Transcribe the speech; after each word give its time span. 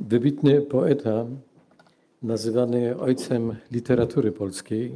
Wybitny 0.00 0.60
poeta, 0.60 1.26
nazywany 2.22 3.00
ojcem 3.00 3.56
literatury 3.72 4.32
polskiej. 4.32 4.94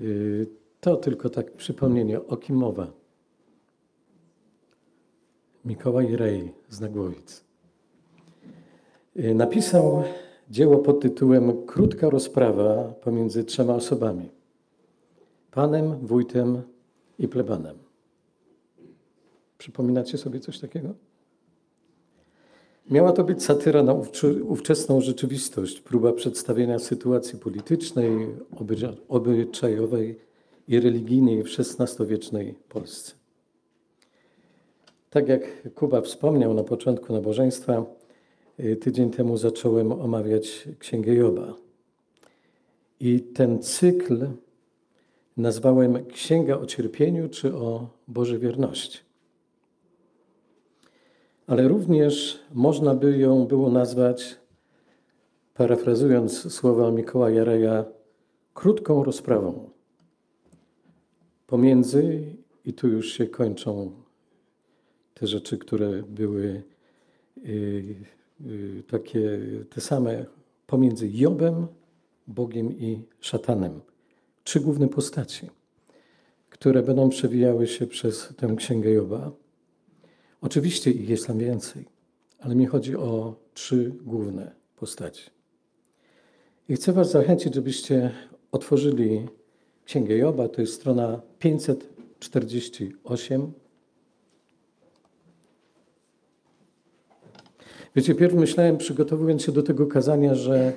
Y, 0.00 0.46
to 0.80 0.96
tylko 0.96 1.30
tak 1.30 1.52
przypomnienie, 1.52 2.26
o 2.26 2.36
kim 2.36 2.56
mowa. 2.56 2.86
Mikołaj 5.64 6.16
Rej 6.16 6.52
z 6.68 6.80
Nagłowic. 6.80 7.44
Y, 9.16 9.34
napisał 9.34 10.02
dzieło 10.50 10.78
pod 10.78 11.00
tytułem 11.00 11.66
Krótka 11.66 12.10
rozprawa 12.10 12.84
pomiędzy 12.84 13.44
trzema 13.44 13.74
osobami. 13.74 14.28
Panem, 15.50 16.06
wójtem 16.06 16.62
i 17.18 17.28
plebanem. 17.28 17.78
Przypominacie 19.58 20.18
sobie 20.18 20.40
coś 20.40 20.58
takiego? 20.58 20.94
Miała 22.90 23.12
to 23.12 23.24
być 23.24 23.44
satyra 23.44 23.82
na 23.82 23.94
ówczesną 24.44 25.00
rzeczywistość, 25.00 25.80
próba 25.80 26.12
przedstawienia 26.12 26.78
sytuacji 26.78 27.38
politycznej, 27.38 28.26
obyczajowej 29.08 30.18
i 30.68 30.80
religijnej 30.80 31.42
w 31.42 31.46
XVI-wiecznej 31.58 32.54
Polsce. 32.68 33.12
Tak 35.10 35.28
jak 35.28 35.72
Kuba 35.74 36.00
wspomniał 36.00 36.54
na 36.54 36.64
początku 36.64 37.12
nabożeństwa, 37.12 37.84
y, 38.60 38.76
tydzień 38.76 39.10
temu 39.10 39.36
zacząłem 39.36 39.92
omawiać 39.92 40.68
Księgę 40.78 41.14
Joba. 41.14 41.54
I 43.00 43.20
ten 43.20 43.62
cykl 43.62 44.26
nazwałem 45.36 46.06
Księga 46.06 46.58
o 46.58 46.66
cierpieniu 46.66 47.28
czy 47.28 47.54
o 47.54 47.88
Bożej 48.08 48.38
wierności 48.38 49.11
ale 51.46 51.68
również 51.68 52.40
można 52.54 52.94
by 52.94 53.18
ją 53.18 53.44
było 53.44 53.70
nazwać, 53.70 54.36
parafrazując 55.54 56.52
słowa 56.52 56.90
Mikołaja 56.90 57.44
Reja, 57.44 57.84
krótką 58.54 59.04
rozprawą. 59.04 59.70
Pomiędzy, 61.46 62.22
i 62.64 62.72
tu 62.72 62.88
już 62.88 63.12
się 63.12 63.26
kończą 63.26 63.92
te 65.14 65.26
rzeczy, 65.26 65.58
które 65.58 66.02
były 66.02 66.62
yy, 67.36 67.84
yy, 68.40 68.82
takie 68.82 69.38
te 69.70 69.80
same, 69.80 70.24
pomiędzy 70.66 71.08
Jobem, 71.08 71.66
Bogiem 72.26 72.78
i 72.78 73.02
szatanem. 73.20 73.80
Trzy 74.44 74.60
główne 74.60 74.88
postaci, 74.88 75.50
które 76.50 76.82
będą 76.82 77.08
przewijały 77.08 77.66
się 77.66 77.86
przez 77.86 78.34
tę 78.36 78.54
księgę 78.56 78.90
Joba. 78.90 79.41
Oczywiście 80.42 80.90
ich 80.90 81.08
jest 81.08 81.26
tam 81.26 81.38
więcej, 81.38 81.84
ale 82.40 82.54
mi 82.54 82.66
chodzi 82.66 82.96
o 82.96 83.34
trzy 83.54 83.92
główne 84.00 84.54
postaci. 84.76 85.30
I 86.68 86.74
chcę 86.74 86.92
Was 86.92 87.10
zachęcić, 87.10 87.54
żebyście 87.54 88.10
otworzyli 88.52 89.28
Księgę 89.84 90.16
Joba, 90.16 90.48
to 90.48 90.60
jest 90.60 90.74
strona 90.74 91.22
548. 91.38 93.52
Wiecie, 97.96 98.14
pierw 98.14 98.34
myślałem, 98.34 98.78
przygotowując 98.78 99.42
się 99.42 99.52
do 99.52 99.62
tego 99.62 99.86
kazania, 99.86 100.34
że 100.34 100.72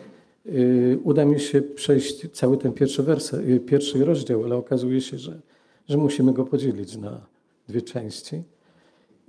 y, 0.45 0.99
uda 1.03 1.25
mi 1.25 1.39
się 1.39 1.61
przejść 1.61 2.31
cały 2.31 2.57
ten 2.57 2.73
pierwszy, 2.73 3.03
wersa, 3.03 3.37
y, 3.37 3.59
pierwszy 3.59 4.05
rozdział, 4.05 4.43
ale 4.43 4.55
okazuje 4.55 5.01
się, 5.01 5.17
że, 5.17 5.41
że 5.89 5.97
musimy 5.97 6.33
go 6.33 6.45
podzielić 6.45 6.97
na 6.97 7.25
dwie 7.67 7.81
części. 7.81 8.43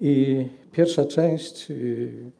I 0.00 0.46
pierwsza 0.72 1.04
część 1.04 1.70
y, 1.70 2.30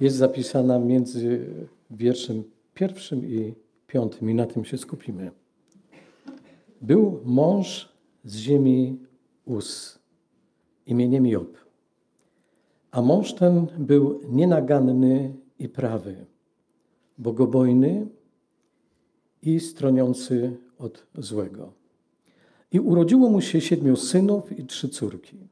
jest 0.00 0.16
zapisana 0.16 0.78
między 0.78 1.46
wierszem 1.90 2.44
pierwszym 2.74 3.26
i 3.26 3.54
piątym, 3.86 4.30
i 4.30 4.34
na 4.34 4.46
tym 4.46 4.64
się 4.64 4.78
skupimy. 4.78 5.30
Był 6.80 7.20
mąż 7.24 7.92
z 8.24 8.36
ziemi 8.36 8.98
Us 9.44 9.98
imieniem 10.86 11.26
Job. 11.26 11.58
A 12.90 13.02
mąż 13.02 13.34
ten 13.34 13.66
był 13.78 14.20
nienaganny 14.28 15.34
i 15.58 15.68
prawy, 15.68 16.26
bogobojny 17.18 18.06
i 19.42 19.60
stroniący 19.60 20.56
od 20.78 21.06
złego. 21.18 21.72
I 22.72 22.80
urodziło 22.80 23.30
mu 23.30 23.40
się 23.40 23.60
siedmiu 23.60 23.96
synów 23.96 24.58
i 24.58 24.64
trzy 24.64 24.88
córki 24.88 25.51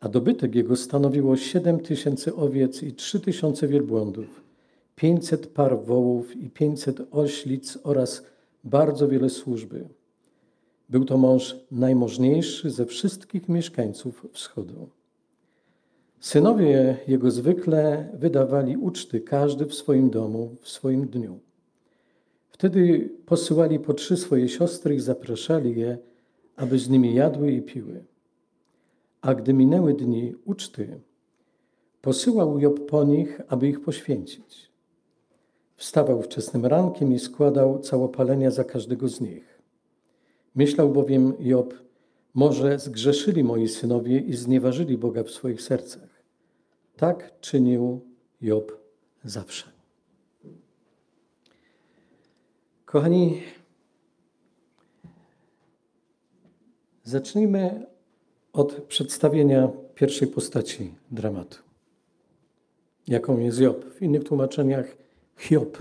a 0.00 0.08
dobytek 0.08 0.54
jego 0.54 0.76
stanowiło 0.76 1.36
siedem 1.36 1.80
tysięcy 1.80 2.34
owiec 2.34 2.82
i 2.82 2.92
trzy 2.92 3.20
tysiące 3.20 3.68
wielbłądów, 3.68 4.42
pięćset 4.96 5.46
par 5.46 5.84
wołów 5.84 6.36
i 6.36 6.50
pięćset 6.50 7.00
oślic 7.10 7.78
oraz 7.82 8.26
bardzo 8.64 9.08
wiele 9.08 9.30
służby. 9.30 9.88
Był 10.88 11.04
to 11.04 11.18
mąż 11.18 11.56
najmożniejszy 11.70 12.70
ze 12.70 12.86
wszystkich 12.86 13.48
mieszkańców 13.48 14.26
wschodu. 14.32 14.88
Synowie 16.20 16.96
jego 17.08 17.30
zwykle 17.30 18.08
wydawali 18.14 18.76
uczty, 18.76 19.20
każdy 19.20 19.66
w 19.66 19.74
swoim 19.74 20.10
domu, 20.10 20.56
w 20.60 20.68
swoim 20.68 21.06
dniu. 21.06 21.38
Wtedy 22.50 23.10
posyłali 23.26 23.78
po 23.78 23.94
trzy 23.94 24.16
swoje 24.16 24.48
siostry 24.48 24.94
i 24.94 25.00
zapraszali 25.00 25.80
je, 25.80 25.98
aby 26.56 26.78
z 26.78 26.88
nimi 26.88 27.14
jadły 27.14 27.52
i 27.52 27.62
piły. 27.62 28.04
A 29.20 29.34
gdy 29.34 29.54
minęły 29.54 29.94
dni 29.94 30.34
uczty, 30.44 31.00
posyłał 32.02 32.58
Job 32.58 32.86
po 32.90 33.04
nich, 33.04 33.40
aby 33.48 33.68
ich 33.68 33.80
poświęcić. 33.80 34.68
Wstawał 35.76 36.22
wczesnym 36.22 36.66
rankiem 36.66 37.12
i 37.12 37.18
składał 37.18 37.78
całopalenia 37.78 38.50
za 38.50 38.64
każdego 38.64 39.08
z 39.08 39.20
nich. 39.20 39.62
Myślał 40.54 40.92
bowiem 40.92 41.32
Job, 41.40 41.74
może 42.34 42.78
zgrzeszyli 42.78 43.44
moi 43.44 43.68
synowie 43.68 44.18
i 44.18 44.36
znieważyli 44.36 44.98
Boga 44.98 45.22
w 45.22 45.30
swoich 45.30 45.62
sercach. 45.62 46.22
Tak 46.96 47.40
czynił 47.40 48.00
Job 48.40 48.80
zawsze. 49.24 49.66
Kochani, 52.84 53.42
zacznijmy 57.04 57.86
od 58.58 58.72
przedstawienia 58.72 59.68
pierwszej 59.94 60.28
postaci 60.28 60.94
dramatu, 61.10 61.58
jaką 63.08 63.38
jest 63.38 63.60
Job. 63.60 63.84
W 63.84 64.02
innych 64.02 64.24
tłumaczeniach 64.24 64.96
Hiob. 65.36 65.78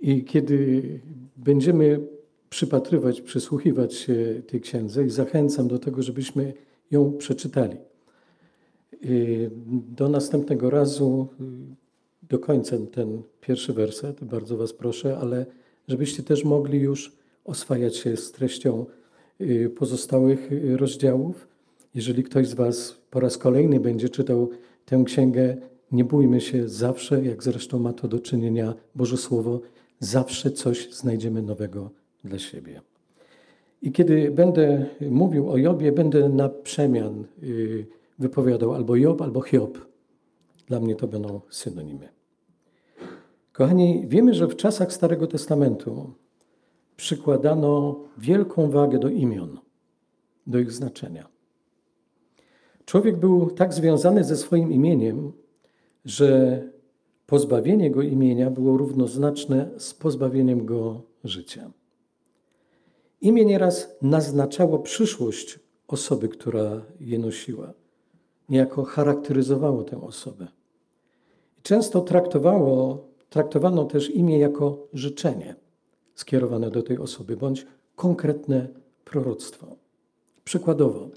I 0.00 0.24
kiedy 0.24 0.82
będziemy 1.36 2.00
przypatrywać, 2.50 3.20
przysłuchiwać 3.20 3.94
się 3.94 4.42
tej 4.46 4.60
księdze 4.60 5.04
i 5.04 5.10
zachęcam 5.10 5.68
do 5.68 5.78
tego, 5.78 6.02
żebyśmy 6.02 6.54
ją 6.90 7.12
przeczytali. 7.12 7.76
Do 9.88 10.08
następnego 10.08 10.70
razu 10.70 11.28
do 12.22 12.38
końca 12.38 12.76
ten 12.92 13.22
pierwszy 13.40 13.72
werset, 13.72 14.24
bardzo 14.24 14.56
Was 14.56 14.72
proszę, 14.72 15.18
ale 15.18 15.46
żebyście 15.88 16.22
też 16.22 16.44
mogli 16.44 16.80
już 16.80 17.12
oswajać 17.44 17.96
się 17.96 18.16
z 18.16 18.32
treścią 18.32 18.86
Y, 18.86 19.01
pozostałych 19.76 20.52
y, 20.52 20.76
rozdziałów. 20.76 21.48
Jeżeli 21.94 22.22
ktoś 22.22 22.48
z 22.48 22.54
Was 22.54 22.96
po 23.10 23.20
raz 23.20 23.38
kolejny 23.38 23.80
będzie 23.80 24.08
czytał 24.08 24.50
tę 24.84 25.02
księgę, 25.06 25.56
nie 25.92 26.04
bójmy 26.04 26.40
się 26.40 26.68
zawsze, 26.68 27.24
jak 27.24 27.42
zresztą 27.42 27.78
ma 27.78 27.92
to 27.92 28.08
do 28.08 28.18
czynienia 28.18 28.74
Boże 28.94 29.16
Słowo, 29.16 29.60
zawsze 29.98 30.50
coś 30.50 30.94
znajdziemy 30.94 31.42
nowego 31.42 31.90
dla 32.24 32.38
siebie. 32.38 32.80
I 33.82 33.92
kiedy 33.92 34.30
będę 34.30 34.86
mówił 35.00 35.50
o 35.50 35.56
Jobie, 35.56 35.92
będę 35.92 36.28
na 36.28 36.48
przemian 36.48 37.24
y, 37.42 37.86
wypowiadał 38.18 38.74
albo 38.74 38.96
Job, 38.96 39.22
albo 39.22 39.40
Hiob. 39.40 39.78
Dla 40.66 40.80
mnie 40.80 40.96
to 40.96 41.08
będą 41.08 41.40
synonimy. 41.50 42.08
Kochani, 43.52 44.04
wiemy, 44.08 44.34
że 44.34 44.46
w 44.46 44.56
czasach 44.56 44.92
Starego 44.92 45.26
Testamentu 45.26 46.14
przykładano 46.96 48.00
wielką 48.18 48.70
wagę 48.70 48.98
do 48.98 49.08
imion, 49.08 49.58
do 50.46 50.58
ich 50.58 50.72
znaczenia. 50.72 51.28
Człowiek 52.84 53.16
był 53.16 53.50
tak 53.50 53.74
związany 53.74 54.24
ze 54.24 54.36
swoim 54.36 54.72
imieniem, 54.72 55.32
że 56.04 56.62
pozbawienie 57.26 57.90
go 57.90 58.02
imienia 58.02 58.50
było 58.50 58.76
równoznaczne 58.76 59.70
z 59.78 59.94
pozbawieniem 59.94 60.66
go 60.66 61.02
życia. 61.24 61.70
Imię 63.20 63.44
nieraz 63.44 63.96
naznaczało 64.02 64.78
przyszłość 64.78 65.60
osoby, 65.88 66.28
która 66.28 66.82
je 67.00 67.18
nosiła, 67.18 67.72
niejako 68.48 68.84
charakteryzowało 68.84 69.82
tę 69.82 70.02
osobę. 70.02 70.48
Często 71.62 72.00
traktowało, 72.00 73.08
traktowano 73.30 73.84
też 73.84 74.10
imię 74.10 74.38
jako 74.38 74.86
życzenie 74.92 75.61
skierowane 76.14 76.70
do 76.70 76.82
tej 76.82 76.98
osoby, 76.98 77.36
bądź 77.36 77.66
konkretne 77.96 78.68
proroctwo. 79.04 79.76
Przykładowo, 80.44 81.10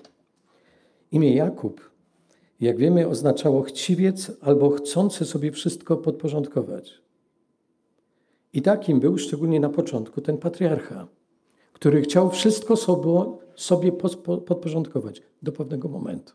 imię 1.12 1.36
Jakub 1.36 1.96
Jak 2.62 2.78
wiemy, 2.78 3.08
oznaczało 3.08 3.62
chciwiec 3.62 4.32
albo 4.42 4.70
chcący 4.70 5.26
sobie 5.26 5.52
wszystko 5.52 5.98
podporządkować. 5.98 7.02
I 8.54 8.62
takim 8.62 9.00
był 9.00 9.18
szczególnie 9.18 9.60
na 9.60 9.70
początku 9.70 10.22
ten 10.22 10.38
patriarcha, 10.38 11.08
który 11.74 12.02
chciał 12.02 12.32
wszystko 12.32 12.76
sobie 13.56 13.92
podporządkować 14.46 15.22
do 15.42 15.52
pewnego 15.52 15.88
momentu, 15.88 16.34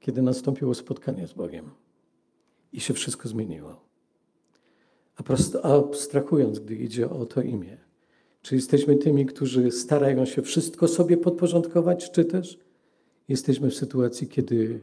kiedy 0.00 0.22
nastąpiło 0.22 0.74
spotkanie 0.74 1.26
z 1.26 1.32
Bogiem 1.32 1.70
i 2.72 2.80
się 2.80 2.94
wszystko 2.94 3.28
zmieniło. 3.28 3.87
Abstrahując, 5.62 6.58
gdy 6.58 6.74
idzie 6.74 7.10
o 7.10 7.26
to 7.26 7.42
imię, 7.42 7.76
czy 8.42 8.54
jesteśmy 8.54 8.96
tymi, 8.96 9.26
którzy 9.26 9.70
starają 9.70 10.24
się 10.24 10.42
wszystko 10.42 10.88
sobie 10.88 11.16
podporządkować, 11.16 12.10
czy 12.10 12.24
też 12.24 12.58
jesteśmy 13.28 13.70
w 13.70 13.74
sytuacji, 13.74 14.28
kiedy 14.28 14.80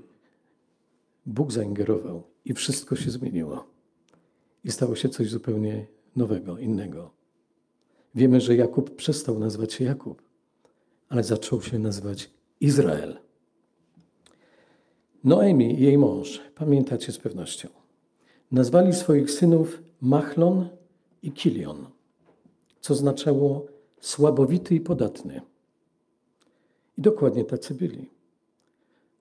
Bóg 1.26 1.52
zaingerował 1.52 2.24
i 2.46 2.54
wszystko 2.54 2.96
się 2.96 3.12
zmieniło 3.12 3.66
i 4.64 4.72
stało 4.72 4.96
się 4.96 5.10
coś 5.10 5.30
zupełnie 5.30 5.88
nowego, 6.16 6.58
innego. 6.58 7.12
Wiemy, 8.16 8.42
że 8.42 8.56
Jakub 8.56 8.96
przestał 8.96 9.40
nazywać 9.40 9.74
się 9.74 9.84
Jakub, 9.84 10.22
ale 11.10 11.24
zaczął 11.24 11.62
się 11.62 11.80
nazywać 11.80 12.32
Izrael. 12.62 13.18
Noemi 15.24 15.80
i 15.80 15.84
jej 15.84 15.98
mąż, 15.98 16.42
pamiętacie 16.56 17.12
z 17.12 17.18
pewnością, 17.18 17.70
nazwali 18.52 18.94
swoich 18.94 19.32
synów 19.32 19.84
Machlon 20.02 20.70
i 21.22 21.32
Kilion, 21.32 21.86
co 22.82 22.94
oznaczało 22.94 23.66
słabowity 24.00 24.76
i 24.76 24.82
podatny. 24.82 25.42
I 26.98 27.02
dokładnie 27.02 27.46
tacy 27.46 27.74
byli. 27.74 28.10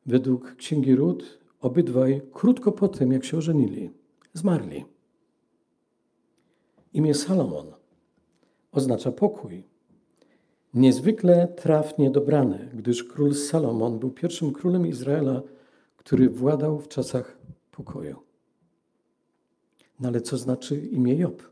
Według 0.07 0.55
Księgi 0.57 0.97
Ród 0.97 1.39
obydwaj 1.61 2.23
krótko 2.33 2.73
po 2.73 2.89
tym, 2.89 3.13
jak 3.13 3.25
się 3.25 3.37
ożenili, 3.37 3.91
zmarli. 4.33 4.85
Imię 6.93 7.15
Salomon 7.15 7.73
oznacza 8.73 9.13
pokój. 9.13 9.65
Niezwykle 10.75 11.49
trafnie 11.49 12.11
dobrane, 12.11 12.69
gdyż 12.75 13.05
król 13.05 13.35
Salomon 13.35 13.99
był 13.99 14.11
pierwszym 14.11 14.53
królem 14.53 14.87
Izraela, 14.87 15.43
który 15.97 16.31
władał 16.31 16.79
w 16.79 16.89
czasach 16.89 17.39
pokoju. 17.71 18.17
No 20.05 20.09
ale 20.09 20.21
co 20.21 20.37
znaczy 20.37 20.77
imię 20.77 21.15
Job? 21.15 21.43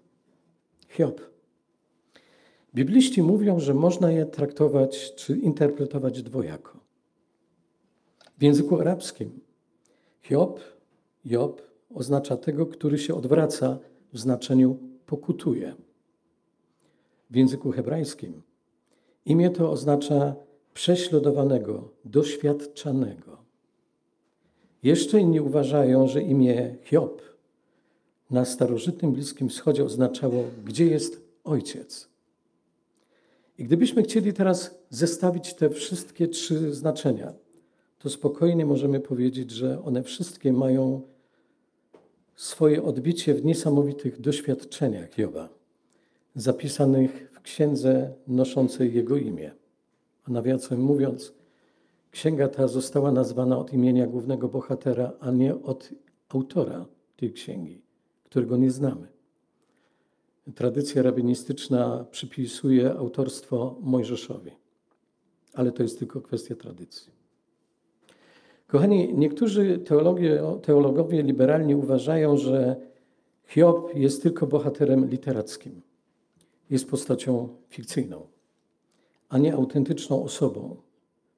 Hiob. 0.89 1.21
Bibliści 2.75 3.23
mówią, 3.23 3.61
że 3.61 3.75
można 3.75 4.13
je 4.13 4.27
traktować 4.27 5.15
czy 5.15 5.37
interpretować 5.37 6.23
dwojako. 6.23 6.81
W 8.39 8.43
języku 8.43 8.81
arabskim 8.81 9.41
Hiob, 10.23 10.61
Job 11.25 11.63
oznacza 11.95 12.37
tego, 12.37 12.67
który 12.67 12.99
się 12.99 13.15
odwraca 13.15 13.79
w 14.13 14.19
znaczeniu 14.19 14.79
pokutuje. 15.07 15.75
W 17.31 17.37
języku 17.37 17.71
hebrajskim 17.71 18.43
imię 19.27 19.51
to 19.51 19.71
oznacza 19.71 20.35
prześladowanego, 20.75 21.89
doświadczanego. 22.05 23.39
Jeszcze 24.83 25.21
inni 25.21 25.41
uważają, 25.41 26.07
że 26.09 26.23
imię 26.23 26.77
Hiob 26.83 27.32
na 28.33 28.45
starożytnym 28.45 29.13
Bliskim 29.13 29.49
Wschodzie 29.49 29.85
oznaczało, 29.85 30.45
gdzie 30.65 30.87
jest 30.87 31.21
ojciec. 31.45 32.09
I 33.59 33.65
gdybyśmy 33.65 34.03
chcieli 34.03 34.33
teraz 34.33 34.75
zestawić 34.91 35.55
te 35.55 35.71
wszystkie 35.71 36.29
trzy 36.29 36.75
znaczenia, 36.75 37.33
to 37.99 38.11
spokojnie 38.11 38.67
możemy 38.67 39.01
powiedzieć, 39.01 39.51
że 39.51 39.85
one 39.85 40.03
wszystkie 40.03 40.53
mają 40.53 41.03
swoje 42.37 42.83
odbicie 42.83 43.35
w 43.35 43.45
niesamowitych 43.45 44.21
doświadczeniach 44.21 45.19
Joba, 45.19 45.49
zapisanych 46.35 47.31
w 47.33 47.41
księdze 47.41 48.13
noszącej 48.27 48.95
jego 48.95 49.17
imię. 49.17 49.51
A 50.25 50.31
nawiasem 50.31 50.81
mówiąc, 50.81 51.33
księga 52.11 52.49
ta 52.49 52.69
została 52.69 53.13
nazwana 53.13 53.59
od 53.59 53.73
imienia 53.73 54.07
głównego 54.07 54.49
bohatera, 54.49 55.13
a 55.21 55.31
nie 55.31 55.55
od 55.63 55.91
autora 56.29 56.87
tej 57.17 57.33
księgi, 57.33 57.83
którego 58.33 58.57
nie 58.57 58.71
znamy. 58.71 59.09
Tradycja 60.55 61.03
rabinistyczna 61.03 62.07
przypisuje 62.11 62.95
autorstwo 62.95 63.77
Mojżeszowi, 63.81 64.51
ale 65.55 65.73
to 65.73 65.83
jest 65.83 65.99
tylko 65.99 66.21
kwestia 66.21 66.55
tradycji. 66.55 67.13
Kochani, 68.67 69.15
niektórzy 69.15 69.79
teologowie 70.63 71.23
liberalni 71.23 71.75
uważają, 71.75 72.37
że 72.37 72.77
Hiob 73.47 73.95
jest 73.95 74.23
tylko 74.23 74.47
bohaterem 74.47 75.09
literackim. 75.09 75.83
Jest 76.71 76.91
postacią 76.91 77.49
fikcyjną, 77.69 78.27
a 79.29 79.39
nie 79.39 79.55
autentyczną 79.55 80.25
osobą, 80.25 80.77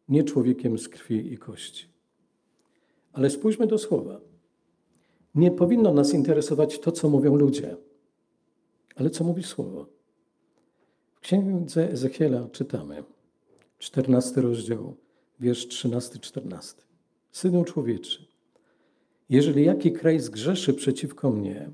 nie 0.09 0.25
człowiekiem 0.25 0.79
z 0.79 0.89
krwi 0.89 1.33
i 1.33 1.39
kości. 1.39 1.89
Ale 3.13 3.31
spójrzmy 3.31 3.67
do 3.67 3.79
słowa. 3.79 4.34
Nie 5.35 5.51
powinno 5.51 5.93
nas 5.93 6.15
interesować 6.15 6.79
to, 6.79 6.93
co 6.93 7.09
mówią 7.09 7.37
ludzie, 7.37 7.77
ale 8.97 9.11
co 9.11 9.25
mówi 9.25 9.43
słowo. 9.43 9.87
W 11.15 11.21
księdze 11.21 11.91
Ezechiela 11.91 12.49
czytamy, 12.53 13.05
14 13.79 14.41
rozdział, 14.41 14.97
wiersz 15.41 15.67
13-14. 15.69 16.75
Synu 17.33 17.65
człowieczy, 17.65 18.27
jeżeli 19.29 19.65
jaki 19.65 19.93
kraj 19.93 20.21
zgrzeszy 20.21 20.75
przeciwko 20.75 21.31
mnie 21.31 21.71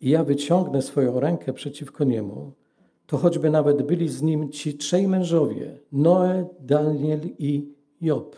i 0.00 0.10
ja 0.10 0.24
wyciągnę 0.24 0.82
swoją 0.82 1.20
rękę 1.20 1.52
przeciwko 1.52 2.04
niemu, 2.04 2.52
to 3.06 3.16
choćby 3.16 3.50
nawet 3.50 3.82
byli 3.82 4.08
z 4.08 4.22
nim 4.22 4.52
ci 4.52 4.74
trzej 4.74 5.08
mężowie, 5.08 5.78
Noe, 5.92 6.48
Daniel 6.60 7.20
i 7.38 7.74
Job, 8.00 8.36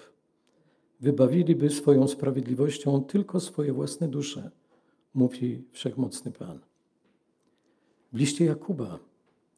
wybawiliby 1.01 1.71
swoją 1.71 2.09
sprawiedliwością 2.09 3.05
tylko 3.05 3.41
swoje 3.41 3.73
własne 3.73 4.09
dusze, 4.09 4.51
mówi 5.15 5.65
Wszechmocny 5.73 6.33
Pan. 6.33 6.59
W 8.13 8.19
liście 8.19 8.45
Jakuba 8.45 8.99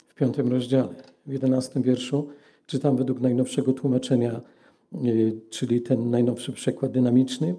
w 0.09 0.15
piątym 0.15 0.49
rozdziale, 0.49 0.95
w 1.27 1.33
jedenastym 1.33 1.83
wierszu, 1.83 2.29
czytam 2.67 2.97
według 2.97 3.21
najnowszego 3.21 3.73
tłumaczenia 3.73 4.41
Y, 4.95 5.41
czyli 5.51 5.83
ten 5.83 6.11
najnowszy 6.11 6.53
przekład 6.53 6.93
dynamiczny. 6.93 7.55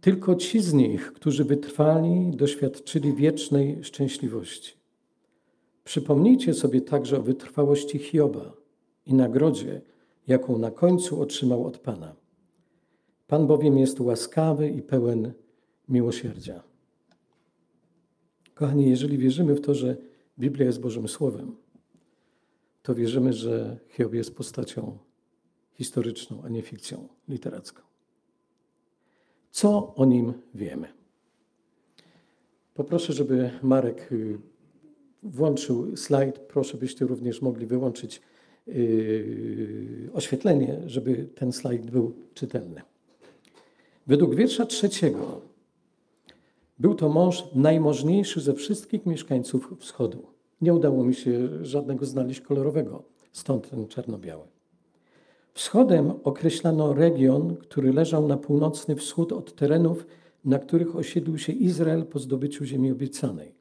Tylko 0.00 0.34
ci 0.34 0.60
z 0.60 0.72
nich, 0.72 1.12
którzy 1.12 1.44
wytrwali, 1.44 2.30
doświadczyli 2.34 3.14
wiecznej 3.14 3.84
szczęśliwości. 3.84 4.74
Przypomnijcie 5.84 6.54
sobie 6.54 6.80
także 6.80 7.18
o 7.18 7.22
wytrwałości 7.22 7.98
Hioba 7.98 8.52
i 9.06 9.14
nagrodzie, 9.14 9.80
jaką 10.26 10.58
na 10.58 10.70
końcu 10.70 11.22
otrzymał 11.22 11.66
od 11.66 11.78
Pana. 11.78 12.14
Pan 13.26 13.46
bowiem 13.46 13.78
jest 13.78 14.00
łaskawy 14.00 14.68
i 14.68 14.82
pełen 14.82 15.32
miłosierdzia. 15.88 16.62
Kochani, 18.54 18.90
jeżeli 18.90 19.18
wierzymy 19.18 19.54
w 19.54 19.60
to, 19.60 19.74
że 19.74 19.96
Biblia 20.38 20.66
jest 20.66 20.80
Bożym 20.80 21.08
Słowem, 21.08 21.56
to 22.82 22.94
wierzymy, 22.94 23.32
że 23.32 23.78
Hiob 23.88 24.14
jest 24.14 24.36
postacią 24.36 24.98
historyczną, 25.72 26.42
a 26.44 26.48
nie 26.48 26.62
fikcją 26.62 27.08
literacką. 27.28 27.82
Co 29.50 29.94
o 29.94 30.04
nim 30.04 30.32
wiemy? 30.54 30.88
Poproszę, 32.74 33.12
żeby 33.12 33.50
Marek 33.62 34.12
y, 34.12 34.38
włączył 35.22 35.96
slajd. 35.96 36.38
Proszę, 36.38 36.78
byście 36.78 37.06
również 37.06 37.42
mogli 37.42 37.66
wyłączyć 37.66 38.20
y, 38.68 40.10
oświetlenie, 40.12 40.82
żeby 40.86 41.28
ten 41.34 41.52
slajd 41.52 41.90
był 41.90 42.14
czytelny. 42.34 42.82
Według 44.06 44.34
wiersza 44.34 44.66
trzeciego 44.66 45.40
był 46.78 46.94
to 46.94 47.08
mąż 47.08 47.44
najmożniejszy 47.54 48.40
ze 48.40 48.54
wszystkich 48.54 49.06
mieszkańców 49.06 49.74
wschodu. 49.78 50.26
Nie 50.60 50.74
udało 50.74 51.04
mi 51.04 51.14
się 51.14 51.48
żadnego 51.64 52.06
znaleźć 52.06 52.40
kolorowego, 52.40 53.02
stąd 53.32 53.70
ten 53.70 53.88
czarno-biały. 53.88 54.44
Wschodem 55.52 56.12
określano 56.24 56.94
region, 56.94 57.56
który 57.56 57.92
leżał 57.92 58.28
na 58.28 58.36
północny 58.36 58.96
wschód 58.96 59.32
od 59.32 59.54
terenów, 59.54 60.06
na 60.44 60.58
których 60.58 60.96
osiedlił 60.96 61.38
się 61.38 61.52
Izrael 61.52 62.06
po 62.06 62.18
zdobyciu 62.18 62.64
ziemi 62.64 62.92
obiecanej. 62.92 63.54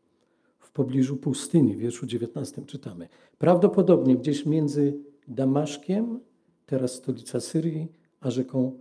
W 0.60 0.72
pobliżu 0.72 1.18
pustyni, 1.18 1.76
w 1.76 1.80
wierszu 1.80 2.06
19 2.06 2.66
czytamy. 2.66 3.08
Prawdopodobnie 3.38 4.16
gdzieś 4.16 4.46
między 4.46 4.98
Damaszkiem, 5.28 6.20
teraz 6.66 6.94
stolica 6.94 7.40
Syrii, 7.40 7.92
a 8.20 8.32
rzeką 8.32 8.72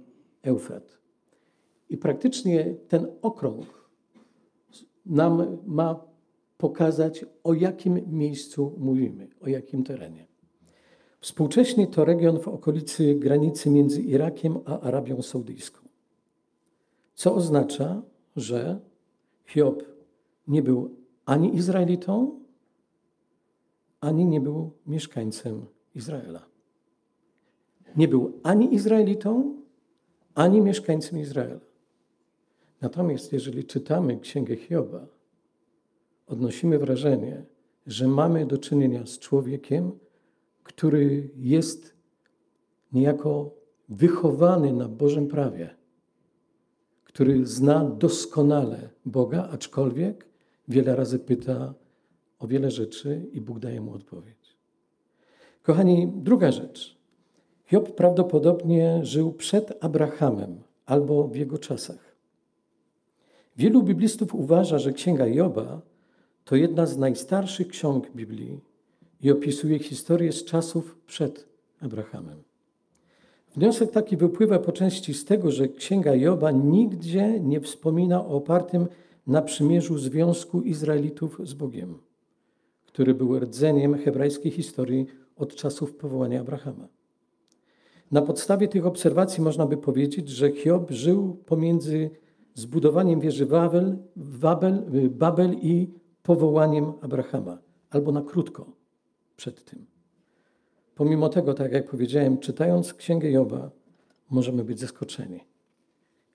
Eufrat. 0.43 1.02
I 1.93 1.97
praktycznie 1.97 2.75
ten 2.89 3.07
okrąg 3.23 3.89
nam 5.07 5.59
ma 5.67 6.05
pokazać, 6.59 7.25
o 7.45 7.55
jakim 7.55 8.01
miejscu 8.11 8.75
mówimy, 8.79 9.29
o 9.41 9.49
jakim 9.49 9.85
terenie. 9.85 10.27
Współcześnie 11.21 11.87
to 11.87 12.05
region 12.05 12.41
w 12.41 12.49
okolicy 12.49 13.15
granicy 13.15 13.71
między 13.71 14.03
Irakiem 14.03 14.59
a 14.65 14.81
Arabią 14.81 15.23
Saudyjską. 15.23 15.89
co 17.15 17.35
oznacza, 17.35 18.03
że 18.37 18.81
Hiob 19.47 19.83
nie 20.49 20.63
był 20.63 20.97
ani 21.27 21.57
Izraelitą, 21.57 22.41
ani 24.01 24.25
nie 24.25 24.41
był 24.41 24.71
mieszkańcem 24.87 25.67
Izraela. 25.95 26.47
Nie 27.97 28.09
był 28.09 28.41
ani 28.43 28.75
Izraelitą, 28.75 29.57
ani 30.35 30.61
mieszkańcem 30.61 31.19
Izraela. 31.19 31.72
Natomiast 32.83 33.33
jeżeli 33.33 33.65
czytamy 33.65 34.21
Księgę 34.21 34.57
Hioba, 34.57 35.07
odnosimy 36.27 36.79
wrażenie, 36.79 37.45
że 37.87 38.09
mamy 38.09 38.47
do 38.47 38.59
czynienia 38.59 39.07
z 39.07 39.19
człowiekiem, 39.19 39.99
który 40.63 41.31
jest 41.37 41.97
niejako 42.93 43.55
wychowany 43.89 44.73
na 44.73 44.89
Bożym 44.89 45.29
prawie, 45.29 45.77
który 47.05 47.47
zna 47.47 47.85
doskonale 47.85 48.91
Boga, 49.07 49.49
aczkolwiek 49.53 50.27
wiele 50.69 50.97
razy 50.97 51.19
pyta 51.19 51.75
o 52.39 52.47
wiele 52.47 52.71
rzeczy 52.71 53.27
i 53.33 53.41
Bóg 53.41 53.59
daje 53.59 53.81
mu 53.81 53.95
odpowiedź. 53.95 54.57
Kochani, 55.63 56.13
druga 56.17 56.53
rzecz. 56.53 56.99
Hiob 57.65 57.95
prawdopodobnie 57.95 59.01
żył 59.03 59.33
przed 59.33 59.85
Abrahamem 59.85 60.63
albo 60.87 61.29
w 61.29 61.37
jego 61.37 61.59
czasach. 61.59 62.12
Wielu 63.57 63.83
biblistów 63.83 64.35
uważa, 64.35 64.79
że 64.79 64.93
Księga 64.93 65.27
Joba 65.27 65.81
to 66.45 66.57
jedna 66.57 66.87
z 66.87 66.99
najstarszych 66.99 67.69
ksiąg 67.69 68.11
Biblii 68.11 68.61
i 69.21 69.31
opisuje 69.31 69.79
historię 69.79 70.33
z 70.33 70.45
czasów 70.45 70.97
przed 71.07 71.49
Abrahamem. 71.81 72.43
Wniosek 73.57 73.91
taki 73.91 74.17
wypływa 74.17 74.59
po 74.59 74.73
części 74.73 75.15
z 75.15 75.25
tego, 75.25 75.51
że 75.51 75.69
Księga 75.69 76.15
Joba 76.15 76.51
nigdzie 76.51 77.41
nie 77.41 77.61
wspomina 77.61 78.27
o 78.27 78.29
opartym 78.29 78.87
na 79.27 79.43
przymierzu 79.43 79.99
związku 79.99 80.61
Izraelitów 80.61 81.41
z 81.45 81.55
Bogiem, 81.55 81.99
który 82.87 83.15
był 83.15 83.39
rdzeniem 83.39 83.99
hebrajskiej 83.99 84.53
historii 84.53 85.07
od 85.37 85.55
czasów 85.55 85.95
powołania 85.95 86.41
Abrahama. 86.41 86.89
Na 88.11 88.23
podstawie 88.23 88.69
tych 88.69 88.87
obserwacji 88.87 89.43
można 89.43 89.67
by 89.67 89.77
powiedzieć, 89.77 90.29
że 90.29 90.53
Hiob 90.53 90.91
żył 90.91 91.37
pomiędzy 91.47 92.11
zbudowaniem 92.55 93.21
wieży 93.21 93.47
Babel, 93.47 93.97
Babel, 94.17 94.85
Babel 95.11 95.55
i 95.63 95.91
powołaniem 96.23 96.93
Abrahama, 97.01 97.59
albo 97.91 98.13
na 98.13 98.23
krótko 98.23 98.67
przed 99.37 99.65
tym. 99.65 99.87
Pomimo 100.95 101.29
tego, 101.29 101.55
tak 101.55 101.73
jak 101.73 101.91
powiedziałem, 101.91 102.39
czytając 102.39 102.95
Księgę 102.95 103.31
Joba, 103.31 103.71
możemy 104.31 104.65
być 104.65 104.81
zaskoczeni, 104.81 105.41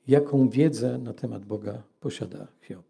jaką 0.07 0.49
wiedzę 0.49 0.97
na 0.97 1.13
temat 1.13 1.45
Boga 1.45 1.83
posiada 1.99 2.47
Hiob. 2.61 2.85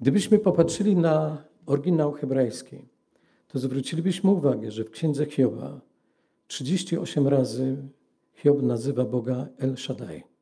Gdybyśmy 0.00 0.38
popatrzyli 0.38 0.96
na 0.96 1.44
oryginał 1.66 2.12
hebrajski, 2.12 2.76
to 3.48 3.58
zwrócilibyśmy 3.58 4.30
uwagę, 4.30 4.70
że 4.70 4.84
w 4.84 4.90
Księdze 4.90 5.26
Hioba 5.26 5.80
38 6.46 7.28
razy 7.28 7.76
Hiob 8.34 8.62
nazywa 8.62 9.04
Boga 9.04 9.48
El 9.58 9.76
Shaddai 9.76 10.33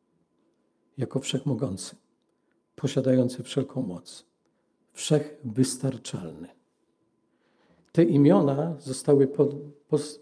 jako 1.02 1.20
wszechmogący, 1.20 1.96
posiadający 2.76 3.42
wszelką 3.42 3.82
moc, 3.82 4.26
wszechwystarczalny. 4.92 6.48
Te 7.92 8.02
imiona 8.02 8.76
zostały 8.78 9.28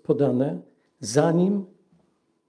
podane 0.02 0.60
zanim 1.00 1.66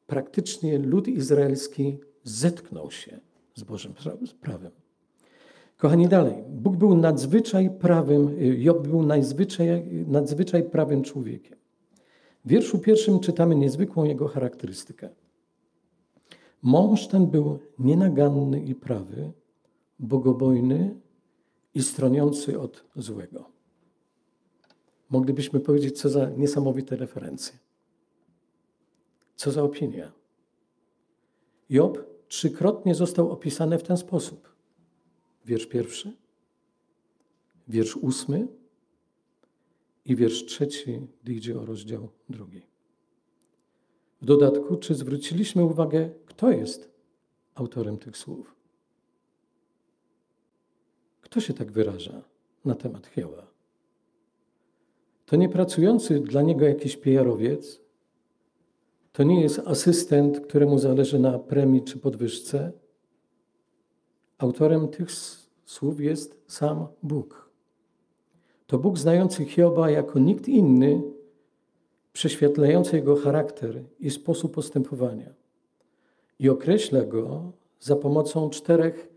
praktycznie 0.08 0.78
lud 0.80 1.08
izraelski 1.08 1.98
zetknął 2.24 2.92
się 2.92 3.20
z 3.56 3.64
Bożym 3.64 3.94
prawem. 4.42 4.72
Kochani, 5.78 6.08
dalej. 6.08 6.44
Bóg 6.50 6.76
był 6.78 6.96
nadzwyczaj 6.96 7.70
prawym, 7.80 8.36
Job 8.40 8.88
był 8.88 9.04
nadzwyczaj, 9.04 9.90
nadzwyczaj 10.08 10.64
prawym 10.64 11.04
człowiekiem. 11.04 11.58
W 12.46 12.50
wierszu 12.50 12.80
pierwszym 12.80 13.20
czytamy 13.20 13.56
niezwykłą 13.56 14.04
jego 14.04 14.28
charakterystykę. 14.28 15.10
Mąż 16.62 17.08
ten 17.08 17.28
był 17.28 17.60
nienaganny 17.80 18.64
i 18.64 18.76
prawy, 18.76 19.32
bogobojny 20.00 21.00
i 21.74 21.82
stroniący 21.82 22.60
od 22.60 22.86
złego. 22.96 23.52
Moglibyśmy 25.10 25.60
powiedzieć, 25.60 26.00
co 26.00 26.10
za 26.10 26.30
niesamowite 26.30 26.96
referencje. 26.96 27.60
Co 29.36 29.52
za 29.52 29.64
opinia. 29.64 30.12
Job 31.70 32.06
trzykrotnie 32.28 32.96
został 32.96 33.32
opisany 33.32 33.78
w 33.78 33.84
ten 33.84 33.98
sposób. 33.98 34.56
Wiersz 35.46 35.66
pierwszy, 35.66 36.18
wiersz 37.68 37.96
ósmy 37.96 38.48
i 40.06 40.16
wiersz 40.16 40.46
trzeci, 40.46 41.08
gdy 41.24 41.34
idzie 41.34 41.60
o 41.60 41.66
rozdział 41.66 42.10
drugi. 42.30 42.71
W 44.22 44.26
dodatku, 44.26 44.78
czy 44.78 44.96
zwróciliśmy 44.96 45.64
uwagę, 45.64 46.10
kto 46.26 46.52
jest 46.52 46.92
autorem 47.56 47.98
tych 47.98 48.18
słów? 48.18 48.56
Kto 51.22 51.40
się 51.40 51.54
tak 51.54 51.72
wyraża 51.72 52.22
na 52.66 52.76
temat 52.76 53.08
Hioba? 53.08 53.48
To 55.26 55.36
nie 55.36 55.50
pracujący 55.50 56.20
dla 56.20 56.42
niego 56.42 56.66
jakiś 56.66 56.98
PR-owiec, 56.98 57.82
to 59.12 59.24
nie 59.24 59.42
jest 59.42 59.60
asystent, 59.60 60.40
któremu 60.40 60.78
zależy 60.78 61.20
na 61.20 61.40
premii 61.40 61.82
czy 61.82 62.00
podwyżce. 62.00 62.72
Autorem 64.38 64.88
tych 64.88 65.10
słów 65.66 66.00
jest 66.00 66.42
sam 66.48 66.88
Bóg. 67.04 67.50
To 68.68 68.78
Bóg 68.80 68.98
znający 68.98 69.46
Hioba 69.46 69.90
jako 69.90 70.20
nikt 70.20 70.48
inny, 70.48 71.02
prześwietlający 72.14 72.96
jego 72.96 73.16
charakter 73.16 73.84
i 74.00 74.10
sposób 74.10 74.54
postępowania. 74.54 75.34
I 76.40 76.50
określa 76.50 77.06
go 77.06 77.52
za 77.80 77.96
pomocą 77.96 78.50
czterech 78.50 79.08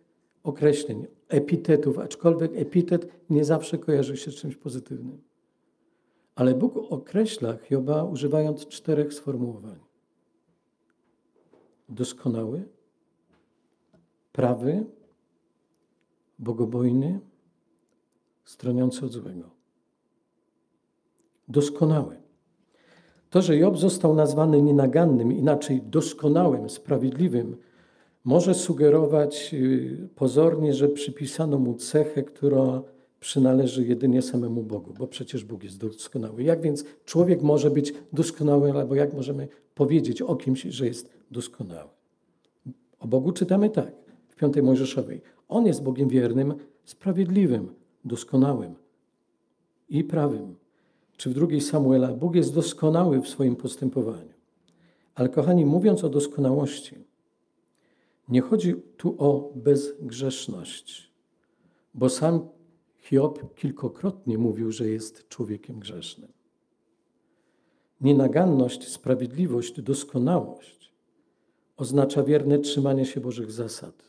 określeń, 0.42 1.06
epitetów, 1.28 1.98
aczkolwiek 1.98 2.52
epitet 2.54 3.08
nie 3.30 3.44
zawsze 3.44 3.78
kojarzy 3.78 4.16
się 4.16 4.30
z 4.30 4.34
czymś 4.34 4.56
pozytywnym. 4.56 5.22
Ale 6.34 6.54
Bóg 6.54 6.76
określa 6.76 7.56
Hioba 7.56 8.04
używając 8.04 8.66
czterech 8.66 9.14
sformułowań. 9.14 9.78
Doskonały, 11.88 12.68
prawy, 14.32 14.86
bogobojny, 16.38 17.20
stroniący 18.44 19.06
od 19.06 19.12
złego. 19.12 19.50
Doskonały. 21.48 22.23
To, 23.34 23.42
że 23.42 23.56
Job 23.56 23.78
został 23.78 24.14
nazwany 24.14 24.62
nienagannym, 24.62 25.32
inaczej 25.32 25.82
doskonałym, 25.82 26.70
sprawiedliwym, 26.70 27.56
może 28.24 28.54
sugerować 28.54 29.54
y, 29.54 30.08
pozornie, 30.14 30.74
że 30.74 30.88
przypisano 30.88 31.58
mu 31.58 31.74
cechę, 31.74 32.22
która 32.22 32.82
przynależy 33.20 33.86
jedynie 33.86 34.22
samemu 34.22 34.62
Bogu, 34.62 34.94
bo 34.98 35.06
przecież 35.06 35.44
Bóg 35.44 35.64
jest 35.64 35.78
doskonały. 35.78 36.42
Jak 36.42 36.60
więc 36.60 36.84
człowiek 37.04 37.42
może 37.42 37.70
być 37.70 37.94
doskonały, 38.12 38.72
albo 38.72 38.94
jak 38.94 39.14
możemy 39.14 39.48
powiedzieć 39.74 40.22
o 40.22 40.36
kimś, 40.36 40.62
że 40.62 40.86
jest 40.86 41.10
doskonały? 41.30 41.90
O 43.00 43.06
Bogu 43.06 43.32
czytamy 43.32 43.70
tak 43.70 43.92
w 44.28 44.36
piątej 44.36 44.62
Mojżeszowej. 44.62 45.20
On 45.48 45.66
jest 45.66 45.82
Bogiem 45.82 46.08
wiernym, 46.08 46.54
sprawiedliwym, 46.84 47.74
doskonałym 48.04 48.74
i 49.88 50.04
prawym. 50.04 50.63
Czy 51.16 51.30
w 51.30 51.34
drugiej 51.34 51.60
Samuela 51.60 52.08
Bóg 52.08 52.34
jest 52.34 52.54
doskonały 52.54 53.20
w 53.20 53.28
swoim 53.28 53.56
postępowaniu. 53.56 54.34
Ale 55.14 55.28
kochani, 55.28 55.66
mówiąc 55.66 56.04
o 56.04 56.08
doskonałości, 56.08 56.96
nie 58.28 58.40
chodzi 58.40 58.74
tu 58.96 59.14
o 59.18 59.52
bezgrzeszność, 59.54 61.10
bo 61.94 62.08
sam 62.08 62.48
Hiob 62.98 63.54
kilkokrotnie 63.54 64.38
mówił, 64.38 64.72
że 64.72 64.88
jest 64.88 65.28
człowiekiem 65.28 65.78
grzesznym. 65.78 66.32
Nienaganność, 68.00 68.88
sprawiedliwość, 68.88 69.80
doskonałość 69.82 70.84
oznacza 71.76 72.22
wierne 72.22 72.58
trzymanie 72.58 73.06
się 73.06 73.20
Bożych 73.20 73.52
zasad 73.52 74.02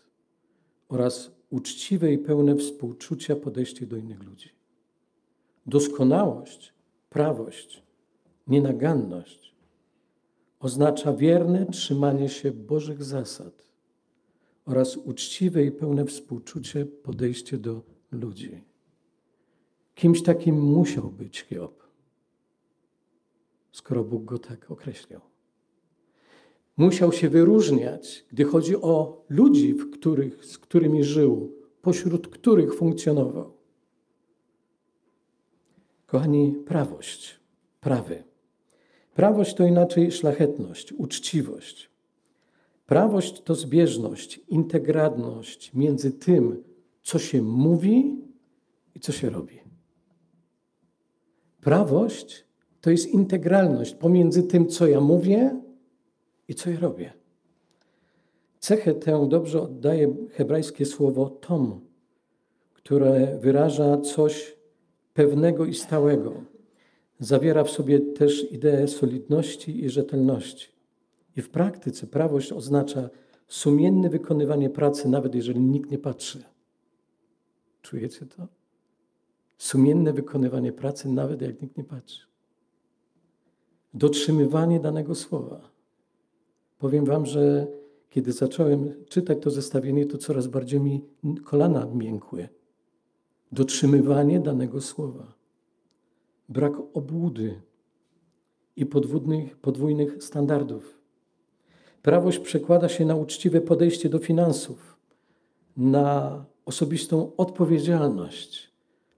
oraz 0.90 1.32
uczciwe 1.50 2.14
i 2.14 2.18
pełne 2.18 2.56
współczucia 2.56 3.36
podejście 3.36 3.86
do 3.86 3.98
innych 3.98 4.24
ludzi. 4.24 4.50
Doskonałość, 5.66 6.74
prawość, 7.16 7.84
nienaganność 8.48 9.56
oznacza 10.60 11.14
wierne 11.14 11.66
trzymanie 11.66 12.30
się 12.30 12.52
Bożych 12.52 13.04
zasad 13.04 13.68
oraz 14.66 14.98
uczciwe 14.98 15.64
i 15.64 15.72
pełne 15.72 16.06
współczucie 16.06 16.86
podejście 16.86 17.58
do 17.58 17.82
ludzi. 18.12 18.62
Kimś 19.96 20.24
takim 20.24 20.62
musiał 20.62 21.12
być 21.12 21.42
Hiob, 21.42 21.84
skoro 23.72 24.04
Bóg 24.04 24.26
go 24.26 24.40
tak 24.40 24.72
określił. 24.72 25.20
Musiał 26.78 27.12
się 27.12 27.30
wyróżniać, 27.30 28.26
gdy 28.32 28.44
chodzi 28.44 28.76
o 28.76 29.24
ludzi, 29.30 29.76
których, 29.94 30.46
z 30.46 30.58
którymi 30.58 31.04
żył, 31.04 31.54
pośród 31.82 32.28
których 32.28 32.74
funkcjonował. 32.76 33.55
Kochani, 36.06 36.56
prawość, 36.66 37.40
prawy. 37.82 38.24
Prawość 39.14 39.56
to 39.56 39.66
inaczej 39.66 40.12
szlachetność, 40.12 40.94
uczciwość. 40.94 41.90
Prawość 42.86 43.42
to 43.42 43.56
zbieżność, 43.56 44.42
integralność 44.48 45.74
między 45.74 46.12
tym, 46.12 46.64
co 47.02 47.20
się 47.20 47.42
mówi 47.42 48.22
i 48.96 49.00
co 49.00 49.12
się 49.12 49.30
robi. 49.30 49.60
Prawość 51.62 52.46
to 52.82 52.92
jest 52.92 53.08
integralność 53.08 53.96
pomiędzy 53.96 54.44
tym, 54.44 54.68
co 54.68 54.88
ja 54.88 55.02
mówię 55.02 55.62
i 56.48 56.56
co 56.56 56.70
ja 56.70 56.80
robię. 56.80 57.14
Cechę 58.60 58.94
tę 58.94 59.28
dobrze 59.30 59.62
oddaje 59.62 60.16
hebrajskie 60.32 60.86
słowo 60.86 61.30
tom, 61.30 61.82
które 62.74 63.38
wyraża 63.42 63.98
coś 63.98 64.55
pewnego 65.16 65.66
i 65.66 65.74
stałego. 65.74 66.34
Zawiera 67.20 67.64
w 67.64 67.70
sobie 67.70 68.00
też 68.00 68.52
ideę 68.52 68.88
solidności 68.88 69.86
i 69.86 69.90
rzetelności. 69.90 70.68
I 71.36 71.42
w 71.42 71.50
praktyce 71.50 72.08
prawość 72.08 72.52
oznacza 72.52 73.10
sumienne 73.48 74.10
wykonywanie 74.10 74.70
pracy, 74.70 75.10
nawet 75.10 75.36
jeżeli 75.36 75.60
nikt 75.60 75.92
nie 75.92 75.98
patrzy. 75.98 76.44
Czujecie 77.82 78.26
to? 78.26 78.48
Sumienne 79.58 80.14
wykonywanie 80.14 80.74
pracy, 80.74 81.10
nawet 81.10 81.42
jak 81.42 81.62
nikt 81.62 81.78
nie 81.78 81.84
patrzy. 81.84 82.28
Dotrzymywanie 83.94 84.80
danego 84.80 85.16
słowa. 85.16 85.72
Powiem 86.80 87.06
Wam, 87.06 87.26
że 87.26 87.68
kiedy 88.10 88.32
zacząłem 88.32 89.06
czytać 89.10 89.38
to 89.42 89.50
zestawienie, 89.50 90.06
to 90.06 90.18
coraz 90.18 90.48
bardziej 90.48 90.80
mi 90.80 91.02
kolana 91.44 91.86
miękły. 91.86 92.50
Dotrzymywanie 93.52 94.40
danego 94.40 94.82
słowa. 94.82 95.34
Brak 96.50 96.74
obłudy 96.94 97.62
i 98.76 98.86
podwójnych, 98.86 99.58
podwójnych 99.58 100.24
standardów. 100.24 101.02
Prawość 102.02 102.40
przekłada 102.40 102.90
się 102.90 103.06
na 103.06 103.16
uczciwe 103.16 103.62
podejście 103.62 104.10
do 104.10 104.20
finansów, 104.20 104.98
na 105.78 106.46
osobistą 106.66 107.32
odpowiedzialność, 107.38 108.72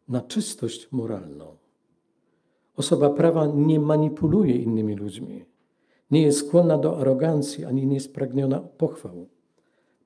na 0.08 0.22
czystość 0.22 0.92
moralną. 0.92 1.58
Osoba 2.76 3.10
prawa 3.10 3.48
nie 3.48 3.80
manipuluje 3.80 4.56
innymi 4.56 4.96
ludźmi, 4.96 5.46
nie 6.12 6.22
jest 6.22 6.48
skłonna 6.48 6.78
do 6.78 7.00
arogancji 7.00 7.66
ani 7.66 7.88
nie 7.88 7.96
jest 7.96 8.14
pragniona 8.14 8.60
pochwał. 8.60 9.28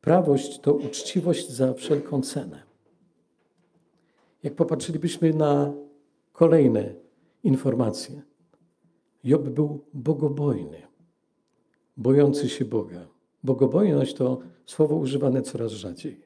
Prawość 0.02 0.60
to 0.60 0.74
uczciwość 0.74 1.50
za 1.50 1.74
wszelką 1.74 2.22
cenę. 2.22 2.71
Jak 4.44 4.56
popatrzylibyśmy 4.56 5.34
na 5.34 5.74
kolejne 6.34 6.96
informacje, 7.44 8.22
Job 9.24 9.50
był 9.50 9.86
bogobojny, 9.94 10.82
bojący 11.98 12.50
się 12.50 12.66
Boga. 12.66 13.08
Bogobojność 13.44 14.14
to 14.14 14.40
słowo 14.66 14.96
używane 14.96 15.42
coraz 15.42 15.72
rzadziej. 15.72 16.22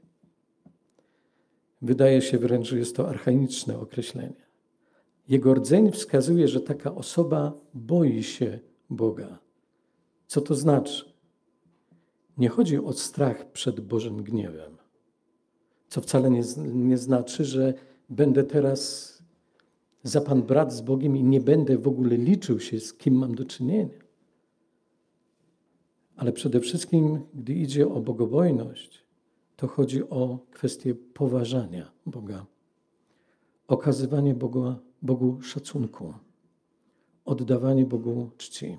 Wydaje 1.82 2.22
się 2.22 2.38
wręcz, 2.38 2.68
że 2.68 2.78
jest 2.78 2.96
to 2.96 3.10
archaiczne 3.10 3.80
określenie. 3.80 4.46
Jego 5.28 5.54
rdzeń 5.54 5.92
wskazuje, 5.92 6.48
że 6.48 6.62
taka 6.62 6.96
osoba 6.96 7.54
boi 7.74 8.24
się 8.24 8.60
Boga. 8.90 9.40
Co 10.28 10.42
to 10.42 10.56
znaczy? 10.56 11.14
Nie 12.38 12.50
chodzi 12.50 12.78
o 12.78 12.94
strach 12.94 13.52
przed 13.52 13.80
Bożym 13.80 14.24
gniewem, 14.24 14.78
co 15.88 16.02
wcale 16.02 16.30
nie, 16.30 16.42
nie 16.74 16.98
znaczy, 16.98 17.46
że 17.46 17.74
będę 18.10 18.44
teraz 18.44 19.12
za 20.04 20.22
pan 20.22 20.44
brat 20.44 20.74
z 20.74 20.82
Bogiem 20.82 21.18
i 21.18 21.24
nie 21.24 21.42
będę 21.42 21.78
w 21.78 21.88
ogóle 21.88 22.18
liczył 22.18 22.60
się, 22.60 22.80
z 22.80 22.94
kim 22.94 23.14
mam 23.14 23.36
do 23.36 23.46
czynienia. 23.46 24.06
Ale 26.16 26.32
przede 26.32 26.60
wszystkim, 26.60 27.20
gdy 27.34 27.54
idzie 27.54 27.88
o 27.88 28.02
bogobojność, 28.02 29.06
to 29.56 29.68
chodzi 29.68 30.10
o 30.10 30.40
kwestię 30.52 30.96
poważania 30.96 31.92
Boga, 32.06 32.46
okazywanie 33.68 34.34
Bogu, 34.34 34.74
Bogu 35.02 35.42
szacunku, 35.42 36.14
oddawanie 37.26 37.86
Bogu 37.86 38.30
czci. 38.38 38.78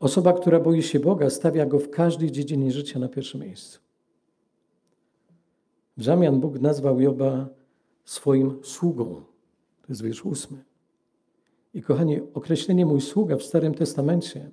Osoba, 0.00 0.32
która 0.32 0.60
boi 0.60 0.82
się 0.82 1.00
Boga, 1.00 1.30
stawia 1.30 1.66
go 1.66 1.78
w 1.78 1.90
każdej 1.90 2.30
dziedzinie 2.30 2.72
życia 2.72 2.98
na 2.98 3.08
pierwszym 3.08 3.40
miejscu. 3.40 3.80
W 5.96 6.04
zamian 6.04 6.40
Bóg 6.40 6.60
nazwał 6.60 7.00
Joba 7.00 7.48
swoim 8.10 8.58
sługą. 8.62 9.14
To 9.82 9.86
jest 9.88 10.02
wiersz 10.02 10.24
ósmy. 10.24 10.64
I 11.74 11.82
kochani, 11.82 12.20
określenie 12.34 12.86
mój 12.86 13.00
sługa 13.00 13.36
w 13.36 13.42
Starym 13.42 13.74
Testamencie 13.74 14.50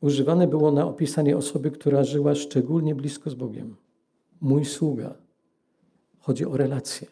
używane 0.00 0.46
było 0.46 0.72
na 0.72 0.86
opisanie 0.86 1.36
osoby, 1.36 1.70
która 1.70 2.04
żyła 2.04 2.34
szczególnie 2.34 2.94
blisko 2.94 3.30
z 3.30 3.34
Bogiem. 3.34 3.76
Mój 4.40 4.64
sługa. 4.64 5.14
Chodzi 6.18 6.46
o 6.46 6.56
relacje, 6.56 7.08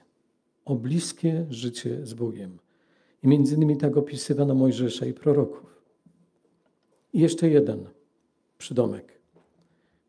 o 0.64 0.74
bliskie 0.74 1.46
życie 1.50 2.07
z 2.07 2.14
Bogiem. 2.14 2.59
I 3.22 3.29
między 3.29 3.55
innymi 3.55 3.77
tak 3.77 3.96
opisywano 3.96 4.55
Mojżesza 4.55 5.07
i 5.07 5.12
proroków. 5.12 5.81
I 7.12 7.20
jeszcze 7.20 7.48
jeden 7.48 7.88
przydomek, 8.59 9.20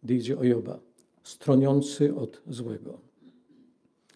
gdy 0.03 0.15
idzie 0.15 0.37
o 0.39 0.43
Joba. 0.43 0.79
Stroniący 1.23 2.15
od 2.15 2.41
złego. 2.47 3.04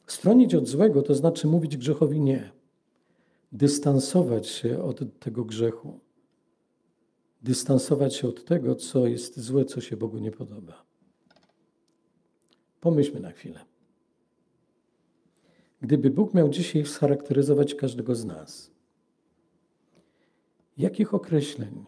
Stronić 0.10 0.56
od 0.56 0.68
złego 0.68 1.02
to 1.02 1.16
znaczy 1.16 1.48
mówić 1.48 1.78
grzechowi 1.78 2.22
nie. 2.22 2.52
Dystansować 3.52 4.48
się 4.48 4.84
od 4.84 5.20
tego 5.20 5.46
grzechu. 5.46 6.00
Dystansować 7.42 8.16
się 8.16 8.28
od 8.28 8.46
tego, 8.46 8.76
co 8.76 9.08
jest 9.08 9.40
złe, 9.40 9.66
co 9.66 9.82
się 9.82 9.98
Bogu 9.98 10.18
nie 10.18 10.32
podoba. 10.32 10.86
Pomyślmy 12.82 13.20
na 13.20 13.32
chwilę. 13.32 13.66
Gdyby 15.82 16.10
Bóg 16.10 16.34
miał 16.34 16.50
dzisiaj 16.50 16.86
scharakteryzować 16.86 17.76
każdego 17.76 18.16
z 18.16 18.26
nas, 18.26 18.72
jakich 20.78 21.14
określeń 21.14 21.86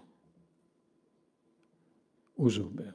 użyłby? 2.35 2.93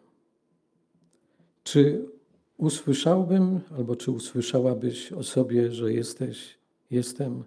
Czy 1.62 2.08
usłyszałbym, 2.56 3.60
albo 3.76 3.96
czy 3.96 4.10
usłyszałabyś 4.10 5.12
o 5.12 5.22
sobie, 5.22 5.72
że 5.72 5.92
jesteś, 5.92 6.58
jestem 6.90 7.44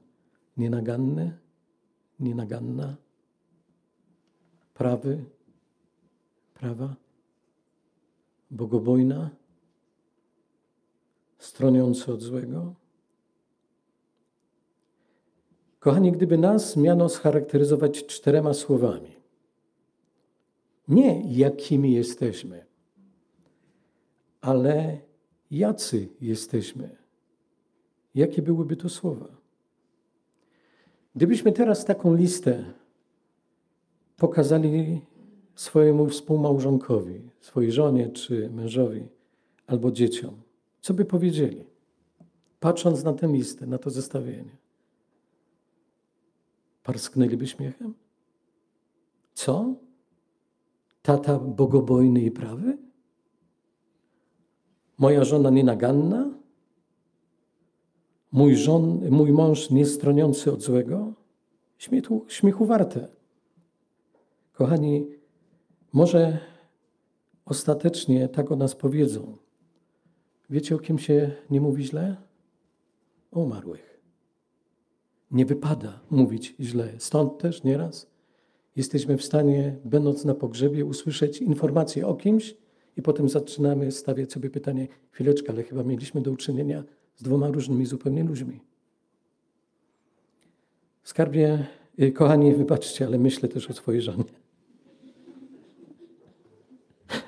nienaganny, 0.57 1.37
nienaganna, 2.19 2.95
prawy, 4.73 5.25
prawa, 6.53 6.95
bogobojna, 8.51 9.29
stroniący 11.37 12.13
od 12.13 12.21
złego? 12.21 12.75
Kochani, 15.79 16.11
gdyby 16.11 16.37
nas 16.37 16.77
miano 16.77 17.09
scharakteryzować 17.09 18.05
czterema 18.05 18.53
słowami, 18.53 19.15
nie 20.87 21.37
jakimi 21.37 21.93
jesteśmy, 21.93 22.68
ale 24.41 24.99
jacy 25.51 26.07
jesteśmy, 26.21 26.95
jakie 28.15 28.41
byłyby 28.41 28.75
to 28.75 28.89
słowa? 28.89 29.27
Gdybyśmy 31.15 31.51
teraz 31.51 31.85
taką 31.85 32.15
listę 32.15 32.73
pokazali 34.17 35.01
swojemu 35.55 36.07
współmałżonkowi, 36.07 37.21
swojej 37.39 37.71
żonie 37.71 38.09
czy 38.09 38.49
mężowi 38.49 39.07
albo 39.67 39.91
dzieciom, 39.91 40.41
co 40.81 40.93
by 40.93 41.05
powiedzieli, 41.05 41.63
patrząc 42.59 43.03
na 43.03 43.13
tę 43.13 43.27
listę, 43.27 43.67
na 43.67 43.77
to 43.77 43.89
zestawienie? 43.89 44.57
Parsknęliby 46.83 47.47
śmiechem? 47.47 47.93
Co? 49.33 49.75
Tata 51.01 51.39
bogobojny 51.39 52.21
i 52.21 52.31
prawy? 52.31 52.77
Moja 54.99 55.23
żona 55.23 55.49
nienaganna? 55.49 56.33
Mój, 58.31 58.55
żon, 58.55 59.09
mój 59.09 59.31
mąż 59.31 59.69
niestroniący 59.69 60.51
od 60.51 60.61
złego? 60.61 61.13
Śmiechu, 61.77 62.25
śmiechu 62.27 62.65
warte. 62.65 63.07
Kochani, 64.53 65.07
może 65.93 66.39
ostatecznie 67.45 68.27
tak 68.27 68.51
o 68.51 68.55
nas 68.55 68.75
powiedzą. 68.75 69.37
Wiecie, 70.49 70.75
o 70.75 70.79
kim 70.79 70.99
się 70.99 71.31
nie 71.49 71.61
mówi 71.61 71.83
źle? 71.83 72.15
O 73.31 73.39
umarłych. 73.39 73.99
Nie 75.31 75.45
wypada 75.45 75.99
mówić 76.09 76.55
źle. 76.59 76.93
Stąd 76.97 77.37
też 77.37 77.63
nieraz 77.63 78.09
Jesteśmy 78.79 79.17
w 79.17 79.23
stanie, 79.23 79.75
będąc 79.85 80.25
na 80.25 80.35
pogrzebie, 80.35 80.85
usłyszeć 80.85 81.41
informacje 81.41 82.07
o 82.07 82.15
kimś 82.15 82.55
i 82.99 83.01
potem 83.01 83.29
zaczynamy 83.29 83.91
stawiać 83.91 84.31
sobie 84.31 84.49
pytanie, 84.49 84.87
chwileczkę, 85.11 85.53
ale 85.53 85.63
chyba 85.63 85.83
mieliśmy 85.83 86.21
do 86.21 86.31
uczynienia 86.31 86.83
z 87.15 87.23
dwoma 87.23 87.47
różnymi 87.47 87.85
zupełnie 87.85 88.23
ludźmi. 88.23 88.59
Skarbie, 91.03 91.67
y, 91.99 92.11
kochani, 92.11 92.55
wybaczcie, 92.55 93.05
ale 93.05 93.17
myślę 93.17 93.49
też 93.49 93.69
o 93.69 93.73
swojej 93.73 94.01
żonie. 94.01 94.23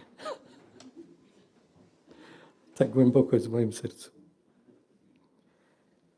tak 2.77 2.89
głęboko 2.89 3.35
jest 3.35 3.47
w 3.47 3.51
moim 3.51 3.73
sercu. 3.73 4.11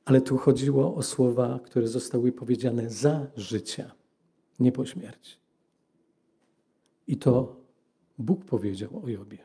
Ale 0.05 0.21
tu 0.21 0.37
chodziło 0.37 0.95
o 0.95 1.03
słowa, 1.03 1.59
które 1.63 1.87
zostały 1.87 2.31
powiedziane 2.31 2.89
za 2.89 3.27
życia, 3.35 3.91
nie 4.59 4.71
po 4.71 4.85
śmierci. 4.85 5.37
I 7.07 7.17
to 7.17 7.62
Bóg 8.17 8.45
powiedział 8.45 9.01
o 9.03 9.09
Jobie. 9.09 9.37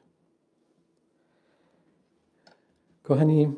Kochani, 3.02 3.52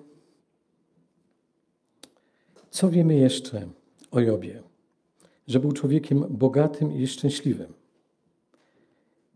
co 2.70 2.90
wiemy 2.90 3.14
jeszcze 3.14 3.68
o 4.10 4.20
Jobie? 4.20 4.62
Że 5.46 5.60
był 5.60 5.72
człowiekiem 5.72 6.24
bogatym 6.30 6.92
i 6.92 7.06
szczęśliwym. 7.06 7.72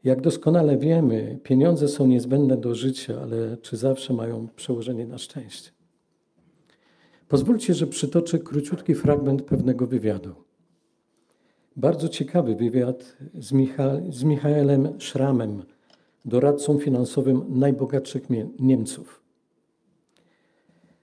Jak 0.04 0.20
doskonale 0.20 0.78
wiemy, 0.78 1.38
pieniądze 1.42 1.88
są 1.88 2.06
niezbędne 2.06 2.56
do 2.56 2.74
życia, 2.74 3.20
ale 3.22 3.56
czy 3.56 3.76
zawsze 3.76 4.12
mają 4.12 4.48
przełożenie 4.48 5.06
na 5.06 5.18
szczęście? 5.18 5.70
Pozwólcie, 7.28 7.74
że 7.74 7.86
przytoczę 7.86 8.38
króciutki 8.38 8.94
fragment 8.94 9.42
pewnego 9.42 9.86
wywiadu. 9.86 10.43
Bardzo 11.76 12.08
ciekawy 12.08 12.54
wywiad 12.54 13.16
z, 13.34 13.52
Micha 13.52 13.92
z 14.10 14.24
Michaelem 14.24 15.00
Schramem, 15.00 15.62
doradcą 16.24 16.78
finansowym 16.78 17.44
najbogatszych 17.48 18.26
Niemców. 18.58 19.22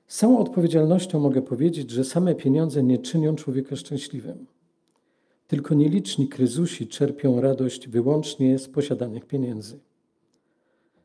Z 0.08 0.18
całą 0.18 0.40
odpowiedzialnością 0.40 1.20
mogę 1.20 1.42
powiedzieć, 1.42 1.92
że 1.92 2.04
same 2.04 2.36
pieniądze 2.36 2.84
nie 2.84 2.98
czynią 2.98 3.36
człowieka 3.36 3.76
szczęśliwym. 3.76 4.46
Tylko 5.48 5.76
nieliczni 5.76 6.28
kryzusi 6.28 6.88
czerpią 6.88 7.42
radość 7.42 7.88
wyłącznie 7.88 8.60
z 8.60 8.68
posiadanych 8.68 9.26
pieniędzy. 9.26 9.80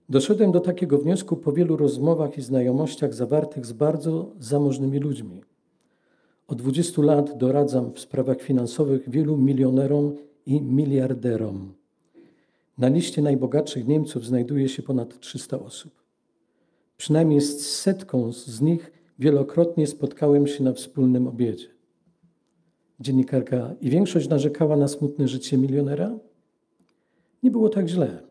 Doszedłem 0.08 0.52
do 0.52 0.60
takiego 0.60 0.98
wniosku 0.98 1.36
po 1.36 1.52
wielu 1.52 1.76
rozmowach 1.76 2.38
i 2.38 2.42
znajomościach 2.42 3.14
zawartych 3.14 3.66
z 3.66 3.72
bardzo 3.72 4.32
zamożnymi 4.38 4.98
ludźmi. 4.98 5.42
Od 6.48 6.58
20 6.58 7.02
lat 7.02 7.38
doradzam 7.38 7.92
w 7.92 8.00
sprawach 8.00 8.42
finansowych 8.42 9.10
wielu 9.10 9.36
milionerom 9.36 10.16
i 10.46 10.62
miliarderom. 10.62 11.74
Na 12.78 12.88
liście 12.88 13.22
najbogatszych 13.22 13.86
Niemców 13.86 14.26
znajduje 14.26 14.68
się 14.68 14.82
ponad 14.82 15.20
300 15.20 15.58
osób. 15.60 15.92
Przynajmniej 16.96 17.40
z 17.40 17.70
setką 17.70 18.32
z 18.32 18.60
nich 18.60 18.92
wielokrotnie 19.18 19.86
spotkałem 19.86 20.46
się 20.46 20.64
na 20.64 20.72
wspólnym 20.72 21.26
obiedzie. 21.26 21.68
Dziennikarka 23.00 23.74
i 23.80 23.90
większość 23.90 24.28
narzekała 24.28 24.76
na 24.76 24.88
smutne 24.88 25.28
życie 25.28 25.58
milionera? 25.58 26.18
Nie 27.42 27.50
było 27.50 27.68
tak 27.68 27.88
źle. 27.88 28.22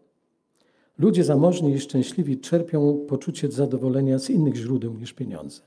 Ludzie 0.97 1.23
zamożni 1.23 1.73
i 1.73 1.80
szczęśliwi 1.80 2.39
czerpią 2.39 3.06
poczucie 3.08 3.51
zadowolenia 3.51 4.19
z 4.19 4.30
innych 4.30 4.56
źródeł 4.56 4.93
niż 4.93 5.13
pieniądze. 5.13 5.62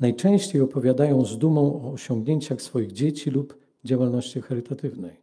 Najczęściej 0.00 0.60
opowiadają 0.60 1.24
z 1.24 1.38
dumą 1.38 1.82
o 1.82 1.92
osiągnięciach 1.92 2.62
swoich 2.62 2.92
dzieci 2.92 3.30
lub 3.30 3.58
działalności 3.84 4.40
charytatywnej. 4.40 5.16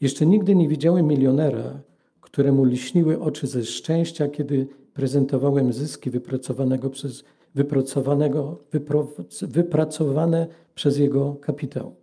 Jeszcze 0.00 0.26
nigdy 0.26 0.54
nie 0.54 0.68
widziałem 0.68 1.06
milionera, 1.06 1.80
któremu 2.20 2.64
liśniły 2.64 3.20
oczy 3.20 3.46
ze 3.46 3.64
szczęścia, 3.64 4.28
kiedy 4.28 4.66
prezentowałem 4.94 5.72
zyski 5.72 6.10
wypracowanego 6.10 6.90
przez, 6.90 7.24
wypracowanego, 7.54 8.58
wypro, 8.72 9.12
wypracowane 9.42 10.46
przez 10.74 10.98
jego 10.98 11.34
kapitał. 11.34 11.94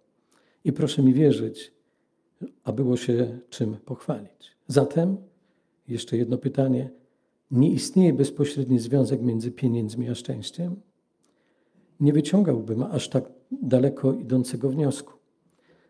I 0.65 0.73
proszę 0.73 1.03
mi 1.03 1.13
wierzyć, 1.13 1.71
a 2.63 2.71
było 2.71 2.97
się 2.97 3.39
czym 3.49 3.77
pochwalić. 3.85 4.55
Zatem, 4.67 5.17
jeszcze 5.87 6.17
jedno 6.17 6.37
pytanie. 6.37 6.89
Nie 7.51 7.69
istnieje 7.71 8.13
bezpośredni 8.13 8.79
związek 8.79 9.21
między 9.21 9.51
pieniędzmi 9.51 10.09
a 10.09 10.15
szczęściem? 10.15 10.75
Nie 12.03 12.13
wyciągałbym 12.13 12.83
aż 12.83 13.09
tak 13.09 13.31
daleko 13.51 14.13
idącego 14.13 14.69
wniosku. 14.69 15.13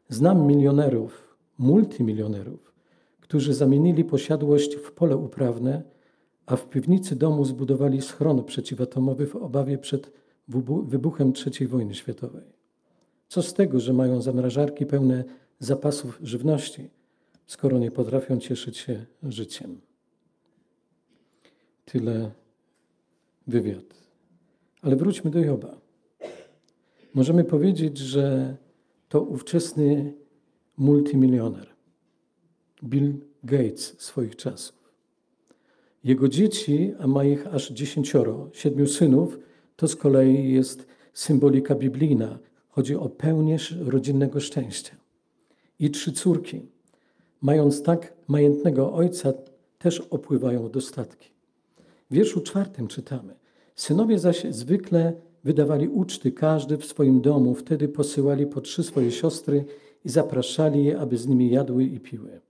Znam 0.09 0.47
milionerów, 0.47 1.37
multimilionerów, 1.57 2.73
którzy 3.19 3.53
zamienili 3.53 4.03
posiadłość 4.05 4.75
w 4.75 4.91
pole 4.91 5.17
uprawne, 5.17 5.83
a 6.45 6.55
w 6.55 6.69
piwnicy 6.69 7.15
domu 7.15 7.45
zbudowali 7.45 8.01
schron 8.01 8.43
przeciwatomowy 8.43 9.27
w 9.27 9.35
obawie 9.35 9.77
przed 9.77 10.11
wybuchem 10.87 11.33
III 11.45 11.67
wojny 11.67 11.95
światowej. 11.95 12.43
Co 13.27 13.41
z 13.41 13.53
tego, 13.53 13.79
że 13.79 13.93
mają 13.93 14.21
zamrażarki 14.21 14.85
pełne 14.85 15.23
zapasów 15.59 16.19
żywności, 16.23 16.89
skoro 17.45 17.77
nie 17.77 17.91
potrafią 17.91 18.39
cieszyć 18.39 18.77
się 18.77 19.05
życiem? 19.23 19.81
Tyle 21.85 22.31
wywiad. 23.47 23.85
Ale 24.81 24.95
wróćmy 24.95 25.31
do 25.31 25.39
Joba. 25.39 25.82
Możemy 27.13 27.43
powiedzieć, 27.43 27.97
że 27.97 28.57
to 29.09 29.21
ówczesny 29.21 30.13
multimilioner, 30.77 31.67
Bill 32.83 33.13
Gates 33.43 34.01
swoich 34.01 34.35
czasów. 34.35 34.93
Jego 36.03 36.27
dzieci, 36.27 36.93
a 36.99 37.07
ma 37.07 37.23
ich 37.23 37.47
aż 37.47 37.71
dziesięcioro, 37.71 38.49
siedmiu 38.53 38.87
synów, 38.87 39.39
to 39.75 39.87
z 39.87 39.95
kolei 39.95 40.53
jest 40.53 40.87
symbolika 41.13 41.75
biblijna. 41.75 42.39
Chodzi 42.69 42.95
o 42.95 43.09
pełnię 43.09 43.57
rodzinnego 43.79 44.39
szczęścia. 44.39 44.95
I 45.79 45.91
trzy 45.91 46.11
córki, 46.11 46.61
mając 47.41 47.83
tak 47.83 48.13
majętnego 48.27 48.93
ojca, 48.93 49.33
też 49.79 49.99
opływają 49.99 50.69
dostatki. 50.69 51.29
W 52.11 52.13
wierszu 52.13 52.41
czwartym 52.41 52.87
czytamy: 52.87 53.35
Synowie 53.75 54.19
zaś 54.19 54.45
zwykle 54.49 55.13
wydawali 55.43 55.87
uczty, 55.87 56.31
każdy 56.31 56.77
w 56.77 56.85
swoim 56.85 57.21
domu. 57.21 57.55
Wtedy 57.55 57.87
posyłali 57.87 58.47
po 58.47 58.61
trzy 58.61 58.83
swoje 58.83 59.11
siostry 59.11 59.65
i 60.05 60.09
zapraszali 60.09 60.85
je, 60.85 60.99
aby 60.99 61.17
z 61.17 61.27
nimi 61.27 61.49
jadły 61.49 61.83
i 61.83 61.99
piły. 61.99 62.41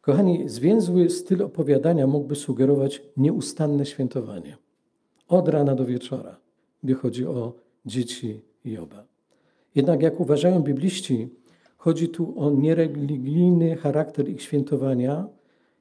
Kochani, 0.00 0.48
zwięzły 0.48 1.10
styl 1.10 1.42
opowiadania 1.42 2.06
mógłby 2.06 2.36
sugerować 2.36 3.02
nieustanne 3.16 3.86
świętowanie. 3.86 4.56
Od 5.28 5.48
rana 5.48 5.74
do 5.74 5.84
wieczora, 5.84 6.36
gdy 6.82 6.94
chodzi 6.94 7.26
o 7.26 7.52
dzieci 7.86 8.40
Joba. 8.64 9.04
Jednak 9.74 10.02
jak 10.02 10.20
uważają 10.20 10.62
bibliści, 10.62 11.28
chodzi 11.76 12.08
tu 12.08 12.40
o 12.40 12.50
niereligijny 12.50 13.76
charakter 13.76 14.28
ich 14.28 14.42
świętowania 14.42 15.28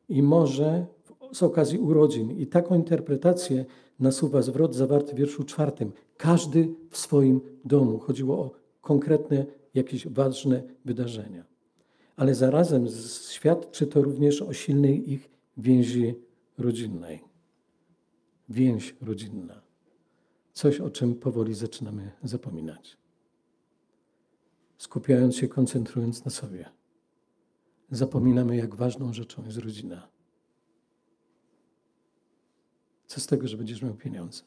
i 0.10 0.24
może 0.24 0.86
z 1.32 1.44
okazji 1.44 1.80
urodzin. 1.80 2.32
I 2.32 2.48
taką 2.48 2.76
interpretację 2.76 3.66
nasuwa 4.00 4.42
zwrot 4.42 4.76
zawarty 4.76 5.14
w 5.14 5.18
wierszu 5.18 5.44
czwartym. 5.44 5.92
Każdy 6.18 6.74
w 6.90 6.98
swoim 6.98 7.42
domu. 7.66 8.00
Chodziło 8.00 8.38
o 8.38 8.52
konkretne, 8.82 9.46
jakieś 9.74 10.08
ważne 10.08 10.64
wydarzenia. 10.86 11.44
Ale 12.16 12.36
zarazem 12.36 12.88
świadczy 13.30 13.88
to 13.88 14.02
również 14.02 14.42
o 14.42 14.54
silnej 14.54 15.12
ich 15.12 15.30
więzi 15.58 16.16
rodzinnej. 16.58 17.24
Więź 18.50 18.96
rodzinna. 19.02 19.62
Coś, 20.54 20.80
o 20.80 20.90
czym 20.90 21.16
powoli 21.16 21.54
zaczynamy 21.54 22.12
zapominać. 22.24 22.98
Skupiając 24.78 25.36
się, 25.36 25.48
koncentrując 25.48 26.26
na 26.26 26.32
sobie, 26.32 26.70
zapominamy, 27.92 28.58
jak 28.58 28.76
ważną 28.76 29.14
rzeczą 29.14 29.46
jest 29.46 29.58
rodzina. 29.58 30.08
Co 33.08 33.22
z 33.22 33.28
tego, 33.28 33.48
że 33.48 33.58
będziesz 33.58 33.82
miał 33.82 33.94
pieniądze? 33.94 34.44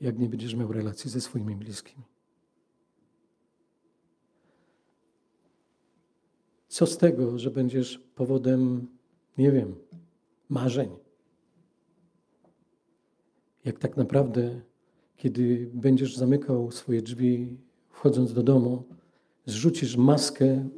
Jak 0.00 0.18
nie 0.18 0.28
będziesz 0.28 0.54
miał 0.54 0.72
relacji 0.72 1.10
ze 1.10 1.20
swoimi 1.20 1.56
bliskimi? 1.56 2.04
Co 6.68 6.86
z 6.86 6.98
tego, 6.98 7.38
że 7.38 7.50
będziesz 7.50 7.98
powodem, 8.14 8.86
nie 9.38 9.52
wiem, 9.52 9.74
marzeń? 10.48 10.90
Jak 13.64 13.78
tak 13.78 13.96
naprawdę, 13.96 14.60
kiedy 15.16 15.70
będziesz 15.74 16.16
zamykał 16.16 16.70
swoje 16.70 17.02
drzwi, 17.02 17.56
wchodząc 17.88 18.32
do 18.32 18.42
domu, 18.42 18.84
zrzucisz 19.46 19.96
maskę 19.96 20.68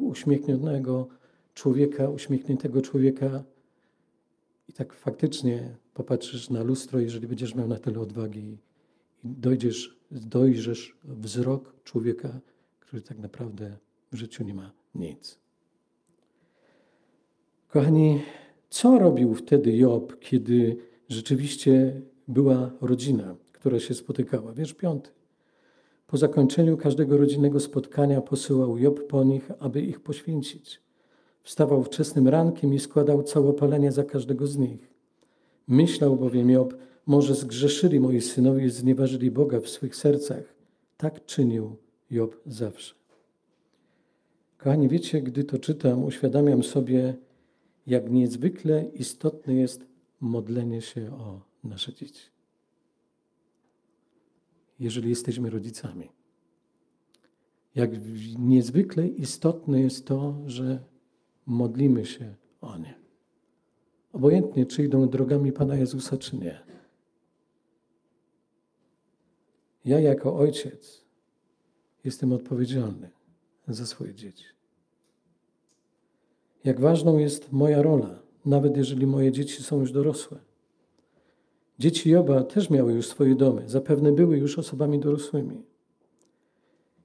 uśmiechniętego 0.00 1.08
człowieka, 1.54 2.08
uśmiechniętego 2.08 2.82
człowieka, 2.82 3.44
i 4.68 4.72
tak 4.72 4.94
faktycznie 4.94 5.76
popatrzysz 5.94 6.50
na 6.50 6.62
lustro, 6.62 7.00
jeżeli 7.00 7.26
będziesz 7.26 7.54
miał 7.54 7.68
na 7.68 7.78
tyle 7.78 8.00
odwagi 8.00 8.40
i 8.40 8.58
dojdziesz, 9.24 9.98
dojrzysz 10.10 10.96
wzrok 11.04 11.74
człowieka, 11.84 12.40
który 12.80 13.02
tak 13.02 13.18
naprawdę 13.18 13.76
w 14.12 14.16
życiu 14.16 14.44
nie 14.44 14.54
ma 14.54 14.72
nic. 14.94 15.38
Kochani, 17.68 18.20
co 18.70 18.98
robił 18.98 19.34
wtedy 19.34 19.76
Job, 19.76 20.18
kiedy 20.20 20.76
rzeczywiście 21.08 22.00
była 22.28 22.70
rodzina, 22.80 23.36
która 23.52 23.80
się 23.80 23.94
spotykała? 23.94 24.52
Wiersz 24.52 24.74
piąty. 24.74 25.10
Po 26.06 26.16
zakończeniu 26.16 26.76
każdego 26.76 27.16
rodzinnego 27.16 27.60
spotkania 27.60 28.20
posyłał 28.20 28.78
Job 28.78 29.06
po 29.06 29.24
nich, 29.24 29.50
aby 29.58 29.82
ich 29.82 30.00
poświęcić. 30.00 30.80
Wstawał 31.48 31.82
wczesnym 31.82 32.28
rankiem 32.28 32.74
i 32.74 32.78
składał 32.78 33.22
całopalenie 33.22 33.92
za 33.92 34.04
każdego 34.04 34.46
z 34.46 34.56
nich. 34.56 34.90
Myślał 35.68 36.16
bowiem 36.16 36.50
Job, 36.50 36.76
może 37.06 37.34
zgrzeszyli 37.34 38.00
moi 38.00 38.20
synowie 38.20 38.64
i 38.64 38.70
znieważyli 38.70 39.30
Boga 39.30 39.60
w 39.60 39.68
swych 39.68 39.96
sercach. 39.96 40.54
Tak 40.96 41.24
czynił 41.24 41.76
Job 42.10 42.40
zawsze. 42.46 42.94
Kochani, 44.58 44.88
wiecie, 44.88 45.22
gdy 45.22 45.44
to 45.44 45.58
czytam, 45.58 46.04
uświadamiam 46.04 46.62
sobie, 46.62 47.16
jak 47.86 48.10
niezwykle 48.10 48.84
istotne 48.84 49.54
jest 49.54 49.86
modlenie 50.20 50.80
się 50.80 51.12
o 51.12 51.40
nasze 51.64 51.94
dzieci. 51.94 52.26
Jeżeli 54.80 55.08
jesteśmy 55.08 55.50
rodzicami. 55.50 56.08
Jak 57.74 57.90
niezwykle 58.38 59.08
istotne 59.08 59.80
jest 59.80 60.06
to, 60.06 60.34
że 60.46 60.97
modlimy 61.48 62.06
się 62.06 62.34
o 62.60 62.78
nie. 62.78 62.94
Obojętnie, 64.12 64.66
czy 64.66 64.84
idą 64.84 65.08
drogami 65.08 65.52
Pana 65.52 65.76
Jezusa, 65.76 66.16
czy 66.16 66.36
nie. 66.36 66.60
Ja 69.84 70.00
jako 70.00 70.36
ojciec 70.36 71.04
jestem 72.04 72.32
odpowiedzialny 72.32 73.10
za 73.68 73.86
swoje 73.86 74.14
dzieci. 74.14 74.44
Jak 76.64 76.80
ważną 76.80 77.18
jest 77.18 77.52
moja 77.52 77.82
rola, 77.82 78.22
nawet 78.44 78.76
jeżeli 78.76 79.06
moje 79.06 79.32
dzieci 79.32 79.62
są 79.62 79.80
już 79.80 79.92
dorosłe. 79.92 80.38
Dzieci 81.78 82.10
Joba 82.10 82.42
też 82.42 82.70
miały 82.70 82.92
już 82.92 83.06
swoje 83.06 83.34
domy, 83.34 83.68
zapewne 83.68 84.12
były 84.12 84.38
już 84.38 84.58
osobami 84.58 84.98
dorosłymi. 84.98 85.62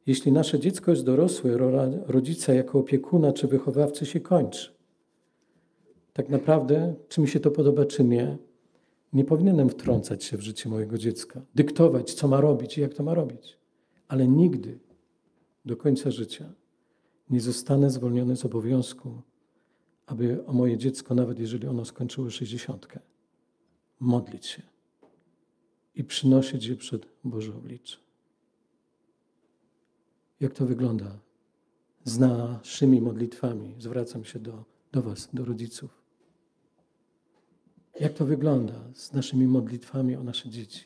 Jeśli 0.06 0.32
nasze 0.32 0.60
dziecko 0.60 0.92
jest 0.92 1.04
dorosłe, 1.04 1.58
rola 1.58 1.88
rodzica 2.06 2.54
jako 2.54 2.80
opiekuna 2.80 3.34
czy 3.34 3.48
wychowawcy 3.48 4.06
się 4.06 4.20
kończy. 4.20 4.74
Tak 6.13 6.30
naprawdę, 6.30 6.96
czy 7.10 7.22
mi 7.22 7.28
się 7.28 7.39
to 7.39 7.52
podoba, 7.52 7.86
czy 7.86 8.04
nie, 8.04 8.38
nie 9.13 9.26
powinienem 9.26 9.70
wtrącać 9.70 10.24
się 10.24 10.38
w 10.38 10.42
życie 10.42 10.70
mojego 10.70 10.98
dziecka, 10.98 11.42
dyktować, 11.56 12.13
co 12.13 12.28
ma 12.28 12.42
robić 12.42 12.78
i 12.78 12.82
jak 12.82 12.94
to 12.94 13.04
ma 13.04 13.13
robić. 13.13 13.58
Ale 14.08 14.28
nigdy 14.28 14.80
do 15.66 15.78
końca 15.78 16.12
życia 16.12 16.54
nie 17.30 17.42
zostanę 17.42 17.89
zwolniony 17.89 18.36
z 18.36 18.46
obowiązku, 18.46 19.22
aby 20.06 20.46
o 20.46 20.54
moje 20.54 20.78
dziecko, 20.78 21.16
nawet 21.16 21.39
jeżeli 21.39 21.68
ono 21.68 21.86
skończyło 21.86 22.30
sześćdziesiątkę, 22.30 23.00
modlić 24.00 24.46
się 24.46 24.62
i 25.96 26.04
przynosić 26.04 26.66
je 26.66 26.76
przed 26.76 27.06
Boże 27.24 27.56
oblicze. 27.56 28.03
Jak 30.39 30.54
to 30.54 30.65
wygląda 30.65 31.19
z 32.04 32.19
naszymi 32.19 33.02
modlitwami? 33.02 33.76
Zwracam 33.80 34.24
się 34.24 34.39
do, 34.39 34.63
do 34.91 35.02
Was, 35.02 35.30
do 35.34 35.46
rodziców. 35.46 36.04
Jak 38.00 38.13
to 38.13 38.26
wygląda 38.26 38.74
z 38.93 39.13
naszymi 39.13 39.48
modlitwami 39.48 40.15
o 40.15 40.24
nasze 40.24 40.50
dzieci? 40.50 40.86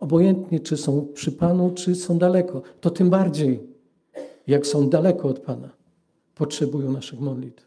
Obojętnie, 0.00 0.60
czy 0.60 0.76
są 0.76 1.06
przy 1.14 1.32
Panu, 1.32 1.70
czy 1.70 1.94
są 1.94 2.18
daleko, 2.18 2.62
to 2.80 2.90
tym 2.90 3.10
bardziej, 3.10 3.60
jak 4.46 4.66
są 4.66 4.88
daleko 4.88 5.28
od 5.28 5.38
Pana, 5.38 5.70
potrzebują 6.34 6.92
naszych 6.92 7.20
modlitw. 7.20 7.66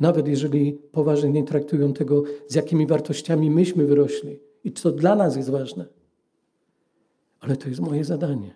Nawet 0.00 0.28
jeżeli 0.28 0.72
poważnie 0.72 1.30
nie 1.30 1.44
traktują 1.44 1.92
tego, 1.92 2.22
z 2.48 2.54
jakimi 2.54 2.86
wartościami 2.86 3.50
myśmy 3.50 3.86
wyrośli 3.86 4.38
i 4.64 4.72
co 4.72 4.92
dla 4.92 5.16
nas 5.16 5.36
jest 5.36 5.50
ważne. 5.50 5.86
Ale 7.40 7.56
to 7.56 7.68
jest 7.68 7.80
moje 7.80 8.04
zadanie 8.04 8.54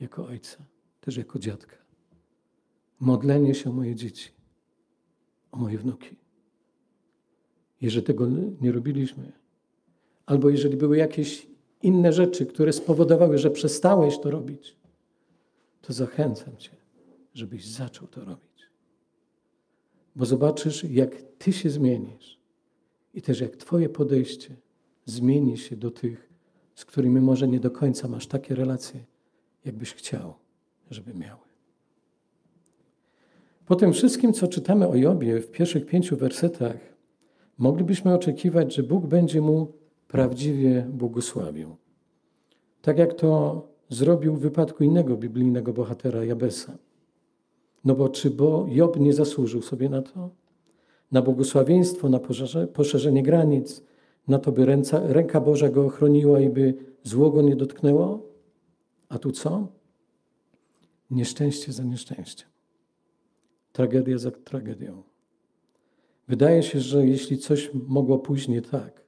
jako 0.00 0.26
ojca, 0.26 0.56
też 1.08 1.16
jako 1.16 1.38
dziadka. 1.38 1.76
Modlenie 3.00 3.54
się 3.54 3.70
o 3.70 3.72
moje 3.72 3.94
dzieci, 3.94 4.30
o 5.52 5.58
moje 5.58 5.78
wnuki. 5.78 6.16
Jeżeli 7.80 8.06
tego 8.06 8.26
nie 8.60 8.72
robiliśmy, 8.72 9.32
albo 10.26 10.50
jeżeli 10.50 10.76
były 10.76 10.96
jakieś 10.96 11.46
inne 11.82 12.12
rzeczy, 12.12 12.46
które 12.46 12.72
spowodowały, 12.72 13.38
że 13.38 13.50
przestałeś 13.50 14.18
to 14.20 14.30
robić, 14.30 14.76
to 15.80 15.92
zachęcam 15.92 16.56
Cię, 16.56 16.76
żebyś 17.34 17.66
zaczął 17.66 18.08
to 18.08 18.24
robić. 18.24 18.70
Bo 20.16 20.26
zobaczysz, 20.26 20.84
jak 20.84 21.22
Ty 21.38 21.52
się 21.52 21.70
zmienisz 21.70 22.38
i 23.14 23.22
też 23.22 23.40
jak 23.40 23.56
Twoje 23.56 23.88
podejście 23.88 24.56
zmieni 25.04 25.58
się 25.58 25.76
do 25.76 25.90
tych, 25.90 26.32
z 26.74 26.84
którymi 26.84 27.20
może 27.20 27.48
nie 27.48 27.60
do 27.60 27.70
końca 27.70 28.08
masz 28.08 28.26
takie 28.26 28.54
relacje, 28.54 29.04
jakbyś 29.64 29.94
chciał, 29.94 30.47
żeby 30.90 31.14
miały. 31.14 31.48
Po 33.66 33.76
tym 33.76 33.92
wszystkim, 33.92 34.32
co 34.32 34.48
czytamy 34.48 34.88
o 34.88 34.96
Jobie 34.96 35.40
w 35.40 35.50
pierwszych 35.50 35.86
pięciu 35.86 36.16
wersetach, 36.16 36.76
moglibyśmy 37.58 38.14
oczekiwać, 38.14 38.74
że 38.74 38.82
Bóg 38.82 39.06
będzie 39.06 39.40
mu 39.40 39.72
prawdziwie 40.08 40.86
błogosławił. 40.92 41.76
Tak 42.82 42.98
jak 42.98 43.14
to 43.14 43.62
zrobił 43.88 44.34
w 44.34 44.40
wypadku 44.40 44.84
innego 44.84 45.16
biblijnego 45.16 45.72
bohatera 45.72 46.24
Jabesa. 46.24 46.78
No 47.84 47.94
bo 47.94 48.08
czy 48.08 48.30
bo 48.30 48.66
Job 48.68 49.00
nie 49.00 49.12
zasłużył 49.12 49.62
sobie 49.62 49.88
na 49.88 50.02
to? 50.02 50.30
Na 51.12 51.22
błogosławieństwo, 51.22 52.08
na 52.08 52.20
poszerzenie 52.72 53.22
granic, 53.22 53.82
na 54.28 54.38
to, 54.38 54.52
by 54.52 54.66
ręca, 54.66 55.00
ręka 55.04 55.40
Boża 55.40 55.68
go 55.68 55.86
ochroniła 55.86 56.40
i 56.40 56.48
by 56.48 56.74
zło 57.02 57.30
go 57.30 57.42
nie 57.42 57.56
dotknęło? 57.56 58.22
A 59.08 59.18
tu 59.18 59.32
co? 59.32 59.77
Nieszczęście 61.10 61.72
za 61.72 61.82
nieszczęściem. 61.82 62.48
Tragedia 63.72 64.18
za 64.18 64.30
tragedią. 64.30 65.02
Wydaje 66.28 66.62
się, 66.62 66.80
że 66.80 67.06
jeśli 67.06 67.38
coś 67.38 67.70
mogło 67.74 68.18
pójść 68.18 68.48
nie 68.48 68.62
tak, 68.62 69.04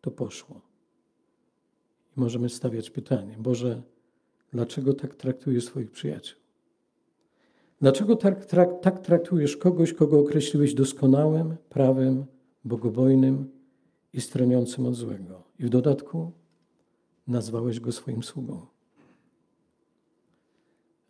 to 0.00 0.10
poszło. 0.10 0.60
I 2.16 2.20
możemy 2.20 2.48
stawiać 2.48 2.90
pytanie: 2.90 3.36
Boże, 3.38 3.82
dlaczego 4.52 4.94
tak 4.94 5.14
traktujesz 5.14 5.64
swoich 5.64 5.90
przyjaciół? 5.90 6.42
Dlaczego 7.80 8.16
tak, 8.16 8.46
tak 8.82 8.98
traktujesz 8.98 9.56
kogoś, 9.56 9.92
kogo 9.92 10.20
określiłeś 10.20 10.74
doskonałym, 10.74 11.56
prawym, 11.68 12.24
bogobojnym 12.64 13.50
i 14.12 14.20
stroniącym 14.20 14.86
od 14.86 14.94
złego? 14.94 15.42
I 15.58 15.64
w 15.64 15.68
dodatku 15.68 16.32
nazwałeś 17.26 17.80
go 17.80 17.92
swoim 17.92 18.22
sługą. 18.22 18.66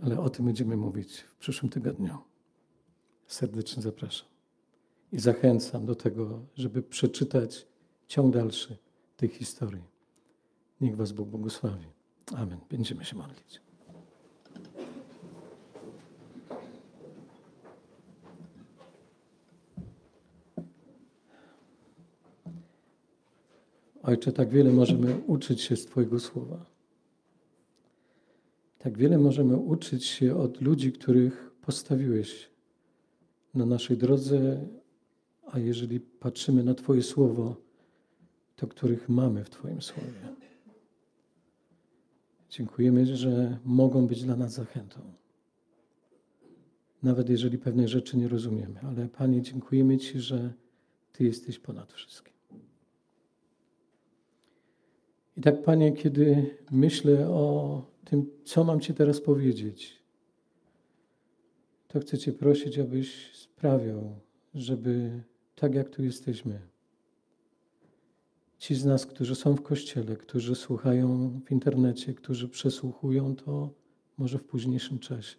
Ale 0.04 0.20
o 0.20 0.30
tym 0.30 0.44
będziemy 0.44 0.76
mówić 0.76 1.20
w 1.20 1.36
przyszłym 1.36 1.70
tygodniu. 1.70 2.18
Serdecznie 3.26 3.82
zapraszam 3.82 4.28
i 5.12 5.18
zachęcam 5.18 5.86
do 5.86 5.94
tego, 5.94 6.40
żeby 6.54 6.82
przeczytać 6.82 7.66
ciąg 8.08 8.34
dalszy 8.34 8.76
tej 9.16 9.28
historii. 9.28 9.82
Niech 10.80 10.96
Was 10.96 11.12
Bóg 11.12 11.28
błogosławi. 11.28 11.86
Amen. 12.34 12.58
Będziemy 12.70 13.04
się 13.04 13.16
modlić. 13.16 13.60
Ojcze, 24.02 24.32
tak 24.32 24.50
wiele 24.50 24.72
możemy 24.72 25.20
uczyć 25.26 25.60
się 25.60 25.76
z 25.76 25.86
Twojego 25.86 26.20
słowa. 26.20 26.71
Tak 28.82 28.98
wiele 28.98 29.18
możemy 29.18 29.56
uczyć 29.56 30.04
się 30.04 30.36
od 30.36 30.60
ludzi, 30.60 30.92
których 30.92 31.50
postawiłeś 31.60 32.50
na 33.54 33.66
naszej 33.66 33.96
drodze 33.96 34.66
a 35.52 35.58
jeżeli 35.58 36.00
patrzymy 36.00 36.64
na 36.64 36.74
Twoje 36.74 37.02
słowo, 37.02 37.56
to 38.56 38.66
których 38.66 39.08
mamy 39.08 39.44
w 39.44 39.50
Twoim 39.50 39.82
słowie. 39.82 40.12
Dziękujemy, 42.50 43.16
że 43.16 43.58
mogą 43.64 44.06
być 44.06 44.24
dla 44.24 44.36
nas 44.36 44.52
zachętą. 44.52 45.00
Nawet 47.02 47.28
jeżeli 47.28 47.58
pewne 47.58 47.88
rzeczy 47.88 48.16
nie 48.16 48.28
rozumiemy, 48.28 48.80
ale 48.80 49.08
Panie, 49.08 49.42
dziękujemy 49.42 49.98
Ci, 49.98 50.20
że 50.20 50.52
Ty 51.12 51.24
jesteś 51.24 51.58
ponad 51.58 51.92
wszystkim. 51.92 52.32
I 55.36 55.40
tak, 55.40 55.62
Panie, 55.62 55.92
kiedy 55.92 56.56
myślę 56.70 57.28
o 57.28 57.82
tym, 58.12 58.27
co 58.44 58.64
mam 58.64 58.81
Ci 58.81 58.94
teraz 58.94 59.20
powiedzieć, 59.20 60.03
to 61.88 62.01
chcę 62.01 62.18
Cię 62.18 62.33
prosić, 62.33 62.79
abyś 62.79 63.37
sprawiał, 63.37 64.16
żeby 64.55 65.22
tak 65.55 65.75
jak 65.75 65.90
tu 65.90 66.05
jesteśmy. 66.05 66.61
Ci 68.59 68.75
z 68.75 68.85
nas, 68.85 69.07
którzy 69.07 69.35
są 69.35 69.57
w 69.57 69.62
kościele, 69.62 70.16
którzy 70.16 70.55
słuchają 70.55 71.40
w 71.46 71.51
internecie, 71.51 72.14
którzy 72.14 72.48
przesłuchują 72.48 73.37
to 73.37 73.70
może 74.18 74.38
w 74.38 74.44
późniejszym 74.44 74.98
czasie. 74.98 75.37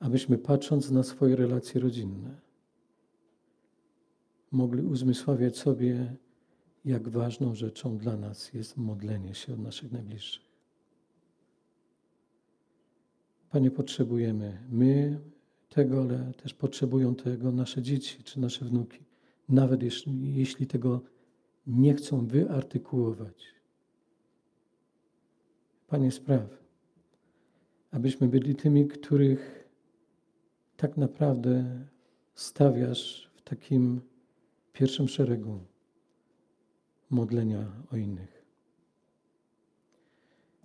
abyśmy 0.00 0.38
patrząc 0.38 0.90
na 0.90 1.02
swoje 1.02 1.36
relacje 1.36 1.80
rodzinne, 1.80 2.40
mogli 4.50 4.82
uzmysławiać 4.82 5.58
sobie, 5.58 6.16
jak 6.84 7.08
ważną 7.08 7.54
rzeczą 7.54 7.98
dla 7.98 8.16
nas 8.16 8.52
jest 8.52 8.76
modlenie 8.76 9.34
się 9.34 9.52
od 9.52 9.58
naszych 9.58 9.92
najbliższych. 9.92 10.49
Panie, 13.50 13.70
potrzebujemy 13.70 14.58
my 14.68 15.20
tego, 15.68 16.00
ale 16.00 16.32
też 16.32 16.54
potrzebują 16.54 17.14
tego 17.14 17.52
nasze 17.52 17.82
dzieci 17.82 18.22
czy 18.22 18.40
nasze 18.40 18.64
wnuki, 18.64 18.98
nawet 19.48 19.82
jeśli, 19.82 20.34
jeśli 20.34 20.66
tego 20.66 21.00
nie 21.66 21.94
chcą 21.94 22.26
wyartykułować. 22.26 23.44
Panie, 25.88 26.10
spraw, 26.10 26.64
abyśmy 27.90 28.28
byli 28.28 28.54
tymi, 28.54 28.88
których 28.88 29.68
tak 30.76 30.96
naprawdę 30.96 31.84
stawiasz 32.34 33.30
w 33.34 33.42
takim 33.42 34.00
pierwszym 34.72 35.08
szeregu 35.08 35.60
modlenia 37.10 37.72
o 37.92 37.96
innych. 37.96 38.39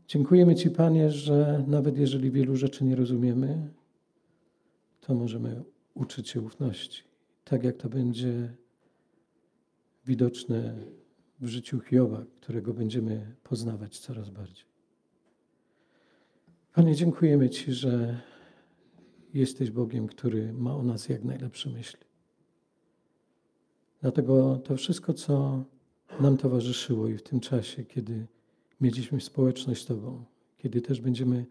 Dziękujemy 0.08 0.56
Ci, 0.56 0.70
Panie, 0.70 1.12
że 1.12 1.64
nawet 1.68 1.98
jeżeli 1.98 2.32
wielu 2.32 2.56
rzeczy 2.56 2.84
nie 2.84 2.96
rozumiemy, 2.96 3.70
to 5.02 5.16
możemy 5.16 5.64
uczyć 5.94 6.30
się 6.30 6.42
ufności. 6.42 7.04
Tak 7.44 7.64
jak 7.64 7.78
to 7.78 7.90
będzie 7.90 8.54
widoczne 10.06 10.76
w 11.40 11.48
życiu 11.48 11.80
Hioba, 11.80 12.26
którego 12.42 12.74
będziemy 12.74 13.36
poznawać 13.44 14.00
coraz 14.00 14.30
bardziej. 14.30 14.66
Panie, 16.74 16.96
dziękujemy 16.96 17.50
Ci, 17.50 17.74
że 17.74 18.22
jesteś 19.34 19.72
Bogiem, 19.72 20.08
który 20.08 20.54
ma 20.54 20.76
o 20.76 20.84
nas 20.84 21.10
jak 21.10 21.24
najlepsze 21.24 21.70
myśli. 21.70 22.06
Dlatego 24.02 24.58
to 24.64 24.78
wszystko, 24.78 25.14
co 25.14 25.64
nam 26.20 26.38
towarzyszyło 26.38 27.08
i 27.08 27.18
w 27.18 27.24
tym 27.24 27.40
czasie, 27.40 27.84
kiedy 27.86 28.28
mieliśmy 28.82 29.22
społeczność 29.22 29.82
z 29.82 29.86
Tobą, 29.86 30.26
kiedy 30.58 30.82
też 30.82 31.02
będziemy 31.02 31.46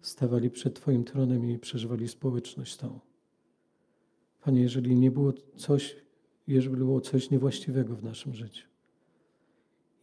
stawali 0.00 0.50
przed 0.50 0.74
Twoim 0.74 1.04
tronem 1.04 1.50
i 1.50 1.58
przeżywali 1.58 2.08
społeczność 2.08 2.72
z 2.72 2.76
Tobą. 2.76 3.00
Panie, 4.40 4.60
jeżeli 4.60 4.96
nie 4.96 5.10
było 5.10 5.32
coś, 5.56 5.96
jeżeli 6.46 6.76
było 6.76 7.00
coś 7.00 7.30
niewłaściwego 7.30 7.96
w 7.96 8.04
naszym 8.04 8.34
życiu, 8.34 8.68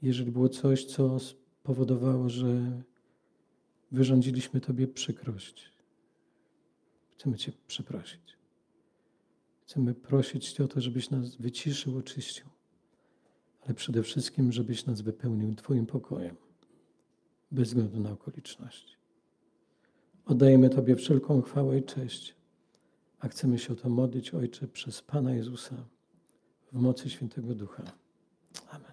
jeżeli 0.02 0.32
było 0.32 0.50
coś, 0.50 0.86
co 0.86 1.20
spowodowało, 1.20 2.30
że 2.30 2.82
wyrządziliśmy 3.92 4.62
Tobie 4.62 4.88
przykrość, 4.88 5.72
chcemy 7.12 7.38
Cię 7.38 7.52
przeprosić. 7.68 8.40
Chcemy 9.62 9.94
prosić 9.94 10.52
Cię 10.52 10.64
o 10.64 10.68
to, 10.68 10.82
żebyś 10.82 11.10
nas 11.10 11.36
wyciszył, 11.36 11.98
oczyścił, 11.98 12.46
ale 13.62 13.74
przede 13.74 14.04
wszystkim, 14.04 14.52
żebyś 14.52 14.86
nas 14.86 15.02
wypełnił 15.02 15.56
Twoim 15.56 15.86
pokojem, 15.86 16.36
bez 17.52 17.68
względu 17.68 18.00
na 18.00 18.12
okoliczności. 18.12 18.96
Oddajemy 20.26 20.70
Tobie 20.70 20.96
wszelką 20.96 21.42
chwałę 21.42 21.78
i 21.78 21.84
cześć, 21.84 22.36
a 23.20 23.28
chcemy 23.28 23.60
się 23.60 23.74
o 23.74 23.76
to 23.76 23.90
modlić, 23.90 24.34
Ojcze, 24.34 24.68
przez 24.68 25.02
Pana 25.02 25.34
Jezusa, 25.34 25.76
w 26.72 26.80
mocy 26.80 27.10
Świętego 27.10 27.56
Ducha. 27.56 27.84
Amen. 28.70 28.89